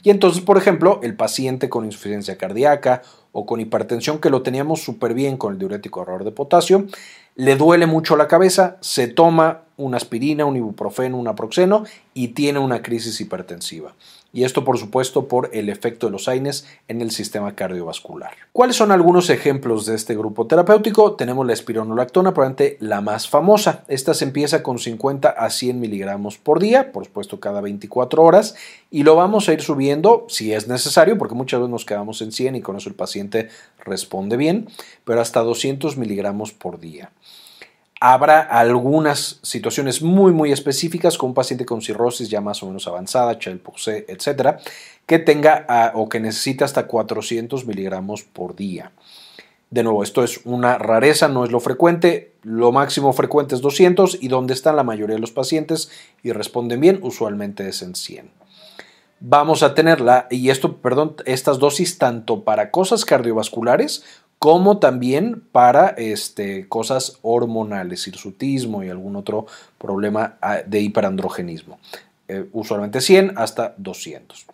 Y 0.03 0.11
entonces, 0.11 0.43
por 0.43 0.59
ejemplo, 0.59 1.01
el 1.03 1.17
paciente 1.17 1.69
con 1.69 1.85
insuficiencia 1.85 2.37
cardíaca 2.37 3.03
o 3.33 3.47
con 3.47 3.61
hipertensión 3.61 4.19
que 4.19 4.31
lo 4.31 4.43
teníamos 4.43 4.83
súper 4.83 5.15
bien 5.15 5.37
con 5.37 5.53
el 5.53 5.59
diurético 5.59 6.01
ahorrador 6.01 6.25
de 6.25 6.33
potasio, 6.33 6.87
le 7.37 7.57
duele 7.57 7.87
mucho 7.87 8.17
la 8.17 8.29
cabeza, 8.29 8.79
se 8.81 9.09
toma 9.09 9.63
una 9.77 9.99
aspirina, 9.99 10.47
un 10.47 10.57
ibuprofeno, 10.57 11.19
un 11.19 11.29
aproxeno 11.29 11.85
y 12.15 12.29
tiene 12.29 12.59
una 12.59 12.83
crisis 12.83 13.21
hipertensiva 13.21 13.95
y 14.37 14.45
esto 14.45 14.65
por 14.65 14.77
supuesto 14.77 15.29
por 15.29 15.49
el 15.55 15.71
efecto 15.71 16.09
de 16.09 16.13
los 16.13 16.29
AINES 16.29 16.67
en 16.89 17.01
el 17.01 17.11
sistema 17.11 17.55
cardiovascular. 17.55 18.33
¿Cuáles 18.53 18.77
son 18.77 18.93
algunos 18.93 19.31
ejemplos 19.31 19.87
de 19.87 19.95
este 19.95 20.15
grupo 20.15 20.47
terapéutico? 20.47 21.15
Tenemos 21.15 21.47
la 21.47 21.55
espironolactona, 21.55 22.35
probablemente 22.35 22.77
la 22.81 23.01
más 23.01 23.31
famosa. 23.31 23.85
Esta 23.89 24.13
se 24.13 24.27
empieza 24.27 24.63
con 24.63 24.79
50 24.79 25.31
a 25.31 25.49
100 25.49 25.81
miligramos 25.81 26.37
por 26.37 26.61
día, 26.61 26.93
por 26.93 27.07
supuesto 27.07 27.41
cada 27.41 27.63
24 27.63 28.23
horas, 28.23 28.57
y 28.91 29.05
lo 29.05 29.17
vamos 29.17 29.49
a 29.49 29.55
ir 29.55 29.63
subiendo 29.63 30.27
si 30.29 30.53
es 30.53 30.69
necesario, 30.69 31.17
porque 31.17 31.35
muchas 31.35 31.61
veces 31.61 31.71
nos 31.71 31.87
quedamos 31.87 32.21
en 32.21 32.31
100 32.31 32.57
y 32.57 32.61
con 32.61 32.77
eso 32.77 32.91
el 32.91 32.95
paciente 32.95 33.49
responde 33.87 34.37
bien, 34.37 34.69
pero 35.05 35.21
hasta 35.21 35.41
200 35.41 35.97
miligramos 35.97 36.53
por 36.53 36.79
día 36.79 37.11
habrá 38.01 38.41
algunas 38.41 39.39
situaciones 39.43 40.03
muy 40.03 40.33
muy 40.33 40.53
específicas 40.53 41.17
con 41.17 41.31
un 41.31 41.35
paciente 41.35 41.65
con 41.65 41.81
cirrosis 41.81 42.29
ya 42.29 42.41
más 42.41 42.63
o 42.63 42.67
menos 42.67 42.87
avanzada, 42.87 43.39
Chelpoxé, 43.39 44.05
etcétera, 44.09 44.59
que 45.07 45.19
tenga 45.19 45.65
ah, 45.69 45.93
o 45.95 46.09
que 46.09 46.21
necesite 46.21 46.65
hasta 46.65 46.87
400 46.87 47.67
miligramos 47.67 48.23
por 48.23 48.55
día. 48.55 48.93
De 49.71 49.83
nuevo, 49.83 50.03
esto 50.03 50.23
es 50.23 50.41
una 50.45 50.79
rareza, 50.79 51.29
no 51.29 51.45
es 51.45 51.51
lo 51.51 51.59
frecuente. 51.59 52.33
Lo 52.43 52.71
máximo 52.71 53.13
frecuente 53.13 53.57
es 53.57 53.61
200 53.61 54.23
y 54.23 54.29
donde 54.29 54.55
están 54.55 54.77
la 54.77 54.85
mayoría 54.85 55.17
de 55.17 55.21
los 55.21 55.33
pacientes 55.33 55.91
y 56.23 56.31
responden 56.31 56.81
bien, 56.81 57.01
usualmente 57.03 57.69
es 57.69 57.83
en 57.83 57.97
100. 57.97 58.31
Vamos 59.21 59.63
a 59.63 59.75
tenerla, 59.75 60.27
y 60.31 60.51
esto, 60.51 60.77
perdón, 60.77 61.17
estas 61.25 61.59
dosis 61.59 61.99
tanto 61.99 62.45
para 62.45 62.71
cosas 62.71 63.05
cardiovasculares 63.05 64.05
como 64.39 64.79
también 64.79 65.43
para 65.53 65.89
este, 65.89 66.69
cosas 66.69 67.19
hormonales, 67.23 68.07
hirsutismo 68.07 68.85
y 68.85 68.91
algún 68.91 69.17
otro 69.17 69.47
problema 69.79 70.37
ah, 70.43 70.59
de 70.67 70.81
hiperandrogenismo. 70.81 71.79
Eh, 72.29 72.47
usualmente 72.53 73.01
100 73.01 73.39
hasta 73.39 73.75
200. 73.79 74.47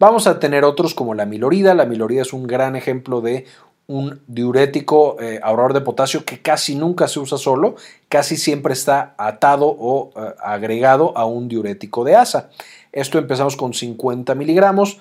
Vamos 0.00 0.26
a 0.26 0.40
tener 0.40 0.64
otros 0.64 0.94
como 0.94 1.14
la 1.14 1.26
milorida. 1.26 1.74
La 1.74 1.84
milorida 1.84 2.22
es 2.22 2.32
un 2.32 2.46
gran 2.46 2.74
ejemplo 2.74 3.20
de 3.20 3.44
un 3.90 4.20
diurético 4.28 5.16
eh, 5.20 5.40
ahorrador 5.42 5.74
de 5.74 5.80
potasio 5.80 6.24
que 6.24 6.40
casi 6.40 6.76
nunca 6.76 7.08
se 7.08 7.18
usa 7.18 7.36
solo, 7.38 7.74
casi 8.08 8.36
siempre 8.36 8.72
está 8.72 9.14
atado 9.18 9.66
o 9.66 10.12
eh, 10.14 10.34
agregado 10.38 11.12
a 11.18 11.24
un 11.24 11.48
diurético 11.48 12.04
de 12.04 12.14
asa. 12.14 12.50
Esto 12.92 13.18
empezamos 13.18 13.56
con 13.56 13.74
50 13.74 14.36
miligramos 14.36 14.98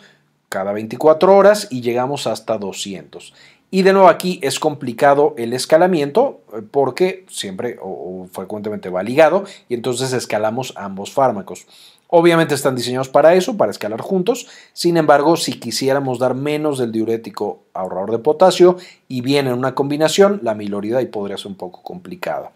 cada 0.50 0.74
24 0.74 1.36
horas 1.36 1.68
y 1.70 1.82
llegamos 1.82 2.26
hasta 2.26 2.58
200. 2.58 3.36
Y 3.70 3.84
de 3.84 3.94
nuevo 3.94 4.08
aquí 4.08 4.40
es 4.42 4.60
complicado 4.60 5.36
el 5.38 5.54
escalamiento 5.54 6.42
eh, 6.52 6.64
porque 6.72 7.26
siempre 7.30 7.78
o, 7.80 8.28
frecuentemente 8.32 8.90
va 8.90 9.04
ligado 9.04 9.44
y 9.70 9.76
entonces 9.76 10.14
escalamos 10.14 10.74
ambos 10.76 11.12
fármacos. 11.12 11.68
Obviamente 12.12 12.56
están 12.56 12.76
diseñados 12.76 13.08
para 13.08 13.36
eso, 13.36 13.56
para 13.56 13.72
escalar 13.72 14.02
juntos. 14.02 14.48
Sin 14.74 14.98
embargo, 14.98 15.38
si 15.38 15.60
quisiéramos 15.60 16.18
dar 16.18 16.34
menos 16.34 16.80
del 16.80 16.92
diurético 16.92 17.60
ahorrador 17.74 18.12
de 18.12 18.18
potasio 18.18 18.78
y 19.08 19.22
bien 19.22 19.46
en 19.46 19.54
una 19.54 19.76
combinación, 19.76 20.40
la 20.42 20.56
milorida 20.56 21.04
y 21.04 21.06
podría 21.06 21.38
ser 21.38 21.48
un 21.48 21.56
poco 21.56 21.84
complicada. 21.84 22.52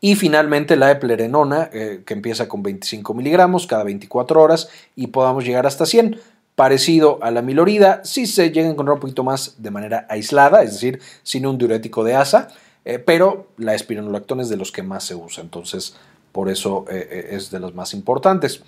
Y 0.00 0.16
finalmente 0.16 0.74
la 0.74 0.90
eplerenona, 0.90 1.70
eh, 1.72 2.02
que 2.04 2.14
empieza 2.14 2.48
con 2.48 2.64
25 2.64 3.14
miligramos 3.14 3.68
cada 3.68 3.84
24 3.84 4.42
horas 4.42 4.68
y 4.96 5.06
podamos 5.06 5.44
llegar 5.44 5.64
hasta 5.64 5.86
100 5.86 6.18
parecido 6.56 7.20
a 7.22 7.30
la 7.30 7.42
milorida, 7.42 8.04
si 8.04 8.26
se 8.26 8.50
llega 8.50 8.68
a 8.68 8.72
encontrar 8.72 8.94
un 8.94 9.00
poquito 9.00 9.24
más 9.24 9.62
de 9.62 9.70
manera 9.70 10.06
aislada, 10.10 10.62
es 10.62 10.72
decir, 10.72 11.00
sin 11.22 11.46
un 11.46 11.56
diurético 11.58 12.04
de 12.04 12.14
asa, 12.14 12.48
eh, 12.84 12.98
pero 12.98 13.46
la 13.56 13.74
espironolactona 13.74 14.42
es 14.42 14.48
de 14.48 14.56
los 14.56 14.72
que 14.72 14.82
más 14.82 15.04
se 15.04 15.14
usa, 15.14 15.42
entonces 15.42 15.96
por 16.32 16.48
eso 16.48 16.84
eh, 16.90 17.08
eh, 17.10 17.28
es 17.32 17.50
de 17.50 17.60
los 17.60 17.74
más 17.74 17.94
importantes. 17.94 18.62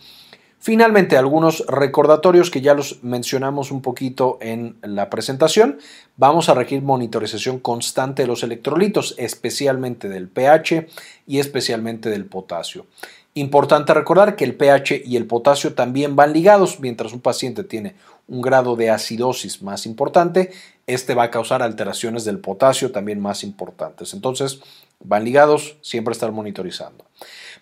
Finalmente, 0.64 1.18
algunos 1.18 1.62
recordatorios 1.66 2.50
que 2.50 2.62
ya 2.62 2.72
los 2.72 3.02
mencionamos 3.04 3.70
un 3.70 3.82
poquito 3.82 4.38
en 4.40 4.76
la 4.80 5.10
presentación. 5.10 5.78
Vamos 6.16 6.48
a 6.48 6.54
requerir 6.54 6.82
monitorización 6.82 7.58
constante 7.58 8.22
de 8.22 8.28
los 8.28 8.42
electrolitos, 8.42 9.14
especialmente 9.18 10.08
del 10.08 10.28
pH 10.28 10.86
y 11.26 11.38
especialmente 11.38 12.08
del 12.08 12.24
potasio. 12.24 12.86
Importante 13.34 13.92
recordar 13.92 14.36
que 14.36 14.44
el 14.44 14.54
pH 14.54 15.02
y 15.04 15.16
el 15.16 15.26
potasio 15.26 15.74
también 15.74 16.16
van 16.16 16.32
ligados. 16.32 16.80
Mientras 16.80 17.12
un 17.12 17.20
paciente 17.20 17.62
tiene 17.64 17.96
un 18.26 18.40
grado 18.40 18.74
de 18.74 18.88
acidosis 18.88 19.60
más 19.60 19.84
importante, 19.84 20.50
este 20.86 21.14
va 21.14 21.24
a 21.24 21.30
causar 21.30 21.62
alteraciones 21.62 22.24
del 22.24 22.38
potasio 22.38 22.90
también 22.90 23.20
más 23.20 23.42
importantes. 23.42 24.14
Entonces, 24.14 24.60
van 25.00 25.24
ligados, 25.24 25.76
siempre 25.82 26.12
estar 26.12 26.32
monitorizando. 26.32 27.04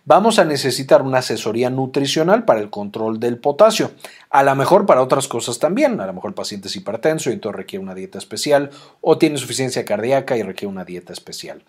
Vamos 0.05 0.39
a 0.39 0.45
necesitar 0.45 1.03
una 1.03 1.19
asesoría 1.19 1.71
nutricional 1.71 2.45
para 2.45 2.61
el 2.61 2.71
control 2.71 3.21
del 3.21 3.39
potasio. 3.39 3.93
A 4.31 4.43
lo 4.43 4.55
mejor 4.57 4.85
para 4.85 5.03
otras 5.03 5.29
cosas 5.29 5.59
también. 5.59 6.01
A 6.01 6.07
lo 6.07 6.13
mejor 6.13 6.31
el 6.31 6.35
paciente 6.35 6.69
es 6.69 6.77
hipertenso 6.77 7.31
y 7.31 7.35
entonces 7.35 7.57
requiere 7.57 7.83
una 7.83 7.95
dieta 7.95 8.19
especial 8.19 8.71
o 9.01 9.19
tiene 9.19 9.39
suficiencia 9.39 9.85
cardíaca 9.85 10.37
y 10.37 10.43
requiere 10.43 10.73
una 10.73 10.85
dieta 10.85 11.13
especial. 11.13 11.63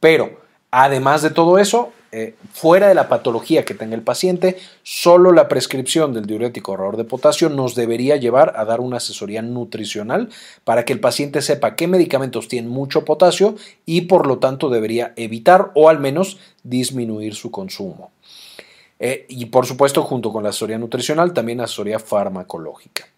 Pero 0.00 0.44
Además 0.76 1.22
de 1.22 1.30
todo 1.30 1.58
eso, 1.58 1.92
eh, 2.16 2.36
fuera 2.52 2.86
de 2.86 2.94
la 2.94 3.08
patología 3.08 3.64
que 3.64 3.74
tenga 3.74 3.96
el 3.96 4.02
paciente, 4.02 4.56
solo 4.84 5.32
la 5.32 5.48
prescripción 5.48 6.14
del 6.14 6.26
diurético 6.26 6.70
ahorrador 6.70 6.96
de 6.96 7.02
potasio 7.02 7.48
nos 7.48 7.74
debería 7.74 8.14
llevar 8.14 8.52
a 8.54 8.64
dar 8.64 8.80
una 8.80 8.98
asesoría 8.98 9.42
nutricional 9.42 10.28
para 10.62 10.84
que 10.84 10.92
el 10.92 11.00
paciente 11.00 11.42
sepa 11.42 11.74
qué 11.74 11.88
medicamentos 11.88 12.46
tienen 12.46 12.70
mucho 12.70 13.04
potasio 13.04 13.56
y 13.84 14.02
por 14.02 14.28
lo 14.28 14.38
tanto 14.38 14.70
debería 14.70 15.12
evitar 15.16 15.72
o 15.74 15.88
al 15.88 15.98
menos 15.98 16.38
disminuir 16.62 17.34
su 17.34 17.50
consumo. 17.50 18.12
Eh, 19.00 19.26
y 19.28 19.46
por 19.46 19.66
supuesto, 19.66 20.04
junto 20.04 20.32
con 20.32 20.44
la 20.44 20.50
asesoría 20.50 20.78
nutricional, 20.78 21.32
también 21.32 21.60
asesoría 21.60 21.98
farmacológica. 21.98 23.08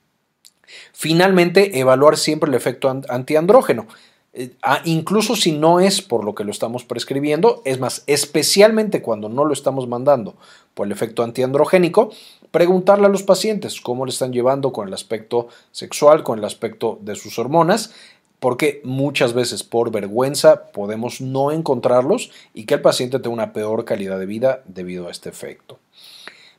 Finalmente, 0.94 1.78
evaluar 1.78 2.16
siempre 2.16 2.48
el 2.48 2.54
efecto 2.54 2.88
antiandrógeno. 3.10 3.86
Eh, 4.38 4.50
ah, 4.62 4.82
incluso 4.84 5.34
si 5.34 5.52
no 5.52 5.80
es 5.80 6.02
por 6.02 6.22
lo 6.22 6.34
que 6.34 6.44
lo 6.44 6.50
estamos 6.50 6.84
prescribiendo, 6.84 7.62
es 7.64 7.80
más, 7.80 8.04
especialmente 8.06 9.00
cuando 9.00 9.30
no 9.30 9.46
lo 9.46 9.54
estamos 9.54 9.88
mandando 9.88 10.34
por 10.74 10.86
el 10.86 10.92
efecto 10.92 11.22
antiandrogénico, 11.22 12.10
preguntarle 12.50 13.06
a 13.06 13.08
los 13.08 13.22
pacientes 13.22 13.80
cómo 13.80 14.04
le 14.04 14.10
están 14.10 14.34
llevando 14.34 14.74
con 14.74 14.88
el 14.88 14.92
aspecto 14.92 15.48
sexual, 15.72 16.22
con 16.22 16.38
el 16.38 16.44
aspecto 16.44 16.98
de 17.00 17.16
sus 17.16 17.38
hormonas, 17.38 17.94
porque 18.38 18.82
muchas 18.84 19.32
veces 19.32 19.62
por 19.62 19.90
vergüenza 19.90 20.66
podemos 20.70 21.22
no 21.22 21.50
encontrarlos 21.50 22.30
y 22.52 22.66
que 22.66 22.74
el 22.74 22.82
paciente 22.82 23.18
tenga 23.18 23.32
una 23.32 23.52
peor 23.54 23.86
calidad 23.86 24.18
de 24.18 24.26
vida 24.26 24.62
debido 24.66 25.08
a 25.08 25.12
este 25.12 25.30
efecto. 25.30 25.78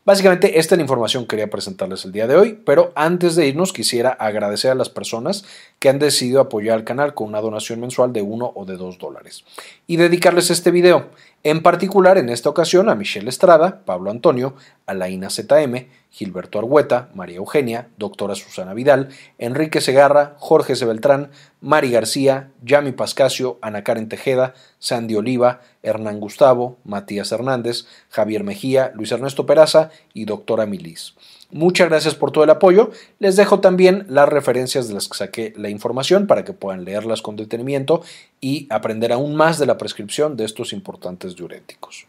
Básicamente 0.08 0.58
esta 0.58 0.74
es 0.74 0.78
la 0.78 0.84
información 0.84 1.24
que 1.24 1.32
quería 1.32 1.50
presentarles 1.50 2.06
el 2.06 2.14
día 2.14 2.28
de 2.28 2.38
hoy, 2.38 2.58
pero 2.66 2.94
antes 2.96 3.36
de 3.36 3.46
irnos 3.46 3.74
quisiera 3.74 4.12
agradecer 4.12 4.72
a 4.72 4.76
las 4.76 4.88
personas 4.88 5.44
que 5.80 5.90
han 5.90 6.00
decidido 6.00 6.40
apoyar 6.40 6.76
al 6.76 6.86
canal 6.86 7.14
con 7.14 7.28
una 7.28 7.42
donación 7.42 7.82
mensual 7.82 8.14
de 8.14 8.22
1 8.22 8.54
o 8.56 8.66
de 8.66 8.78
2 8.78 9.00
dólares. 9.00 9.44
Y 9.86 9.98
dedicarles 9.98 10.50
este 10.50 10.72
video, 10.72 11.10
en 11.44 11.62
particular 11.62 12.18
en 12.18 12.30
esta 12.30 12.50
ocasión 12.50 12.88
a 12.88 12.96
Michelle 12.96 13.28
Estrada, 13.28 13.82
Pablo 13.84 14.10
Antonio, 14.10 14.54
Alaina 14.86 15.30
ZM, 15.30 15.88
Gilberto 16.18 16.58
Argueta, 16.58 17.10
María 17.14 17.38
Eugenia, 17.38 17.90
doctora 17.98 18.34
Susana 18.34 18.74
Vidal, 18.74 19.10
Enrique 19.38 19.82
Segarra, 19.82 20.34
Jorge 20.40 20.76
C. 20.76 20.84
Beltrán, 20.84 21.30
Mari 21.62 21.92
García, 21.92 22.50
Yami 22.64 22.92
Pascasio, 22.92 23.60
Ana 23.62 23.84
Karen 23.84 24.10
Tejeda, 24.10 24.56
Sandy 24.80 25.14
Oliva, 25.14 25.62
Hernán 25.84 26.20
Gustavo, 26.20 26.78
Matías 26.84 27.32
Hernández, 27.32 27.86
Javier 28.10 28.44
Mejía, 28.44 28.92
Luis 28.96 29.12
Ernesto 29.12 29.46
Peraza 29.46 29.92
y 30.16 30.26
doctora 30.26 30.66
Milis. 30.66 31.14
Muchas 31.52 31.88
gracias 31.88 32.16
por 32.16 32.32
todo 32.32 32.44
el 32.44 32.50
apoyo. 32.50 32.90
Les 33.20 33.36
dejo 33.36 33.60
también 33.60 34.08
las 34.10 34.28
referencias 34.28 34.88
de 34.88 34.96
las 34.96 35.08
que 35.08 35.18
saqué 35.20 35.54
la 35.56 35.70
información 35.70 36.26
para 36.26 36.44
que 36.44 36.54
puedan 36.54 36.84
leerlas 36.84 37.22
con 37.22 37.36
detenimiento 37.36 38.02
y 38.42 38.66
aprender 38.72 39.12
aún 39.12 39.36
más 39.36 39.60
de 39.60 39.68
la 39.68 39.78
prescripción 39.78 40.36
de 40.36 40.46
estos 40.46 40.74
importantes 40.74 41.36
diuréticos. 41.36 42.08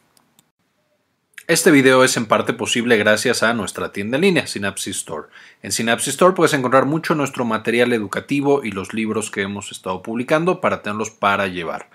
Este 1.49 1.71
video 1.71 2.05
es 2.05 2.15
en 2.19 2.27
parte 2.27 2.53
posible 2.53 2.99
gracias 2.99 3.43
a 3.43 3.55
nuestra 3.55 3.91
tienda 3.91 4.19
en 4.19 4.21
línea, 4.21 4.47
Synapsis 4.47 4.99
Store. 4.99 5.29
En 5.63 5.73
Synapsis 5.73 6.09
Store 6.09 6.35
puedes 6.35 6.53
encontrar 6.53 6.85
mucho 6.85 7.15
nuestro 7.15 7.47
material 7.47 7.95
educativo 7.95 8.63
y 8.65 8.71
los 8.71 8.93
libros 8.93 9.31
que 9.31 9.41
hemos 9.41 9.73
estado 9.73 10.03
publicando 10.03 10.61
para 10.61 10.83
tenerlos 10.83 11.09
para 11.09 11.47
llevar. 11.47 11.89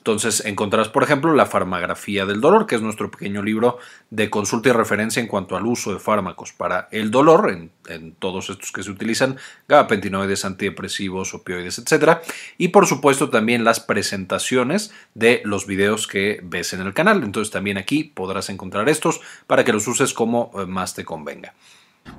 Entonces 0.00 0.46
encontrarás, 0.46 0.88
por 0.88 1.02
ejemplo, 1.02 1.34
la 1.34 1.44
farmagrafía 1.44 2.24
del 2.24 2.40
dolor, 2.40 2.66
que 2.66 2.74
es 2.74 2.80
nuestro 2.80 3.10
pequeño 3.10 3.42
libro 3.42 3.76
de 4.08 4.30
consulta 4.30 4.70
y 4.70 4.72
referencia 4.72 5.20
en 5.20 5.26
cuanto 5.26 5.58
al 5.58 5.66
uso 5.66 5.92
de 5.92 5.98
fármacos 5.98 6.54
para 6.54 6.88
el 6.90 7.10
dolor, 7.10 7.50
en, 7.50 8.14
todos 8.18 8.48
estos 8.48 8.72
que 8.72 8.82
se 8.82 8.90
utilizan, 8.90 9.36
gabapentinoides, 9.68 10.46
antidepresivos, 10.46 11.34
opioides, 11.34 11.78
etc. 11.78 12.20
Y 12.56 12.68
por 12.68 12.86
supuesto 12.86 13.28
también 13.28 13.62
las 13.62 13.80
presentaciones 13.80 14.90
de 15.12 15.42
los 15.44 15.66
videos 15.66 16.06
que 16.06 16.40
ves 16.42 16.72
en 16.72 16.80
el 16.80 16.94
canal. 16.94 17.22
Entonces 17.22 17.52
también 17.52 17.76
aquí 17.76 18.04
podrás 18.04 18.48
encontrar 18.48 18.88
estos 18.88 19.20
para 19.46 19.64
que 19.64 19.72
los 19.74 19.86
uses 19.86 20.14
como 20.14 20.50
eh, 20.54 20.64
más 20.64 20.94
te 20.94 21.04
convenga. 21.04 21.52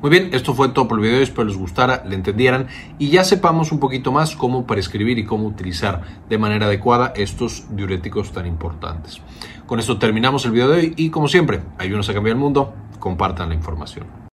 Muy 0.02 0.10
bien, 0.10 0.30
esto 0.34 0.54
fue 0.54 0.70
todo 0.70 0.88
por 0.88 1.00
el 1.00 1.06
video, 1.06 1.22
espero 1.22 1.46
les 1.46 1.58
gustara, 1.58 2.04
le 2.06 2.16
entendieran 2.16 2.68
y 2.98 3.10
ya 3.10 3.24
sepamos 3.24 3.72
un 3.72 3.80
poquito 3.80 4.12
más 4.12 4.36
cómo 4.36 4.66
prescribir 4.66 5.20
y 5.20 5.26
cómo 5.26 5.48
utilizar 5.48 6.02
de 6.30 6.38
manera 6.38 6.68
adecuada 6.68 7.14
estos 7.16 7.66
diuréticos 7.76 8.32
tan 8.32 8.48
importantes. 8.48 9.22
Con 9.66 9.80
esto 9.80 10.00
terminamos 10.00 10.46
el 10.46 10.52
video 10.52 10.70
de 10.70 10.80
hoy 10.80 10.94
y 10.98 11.10
como 11.10 11.28
siempre, 11.28 11.62
ayúdenos 11.78 12.10
a 12.10 12.14
cambiar 12.14 12.36
el 12.36 12.42
mundo, 12.42 12.74
compartan 13.00 13.50
la 13.50 13.56
información. 13.56 14.31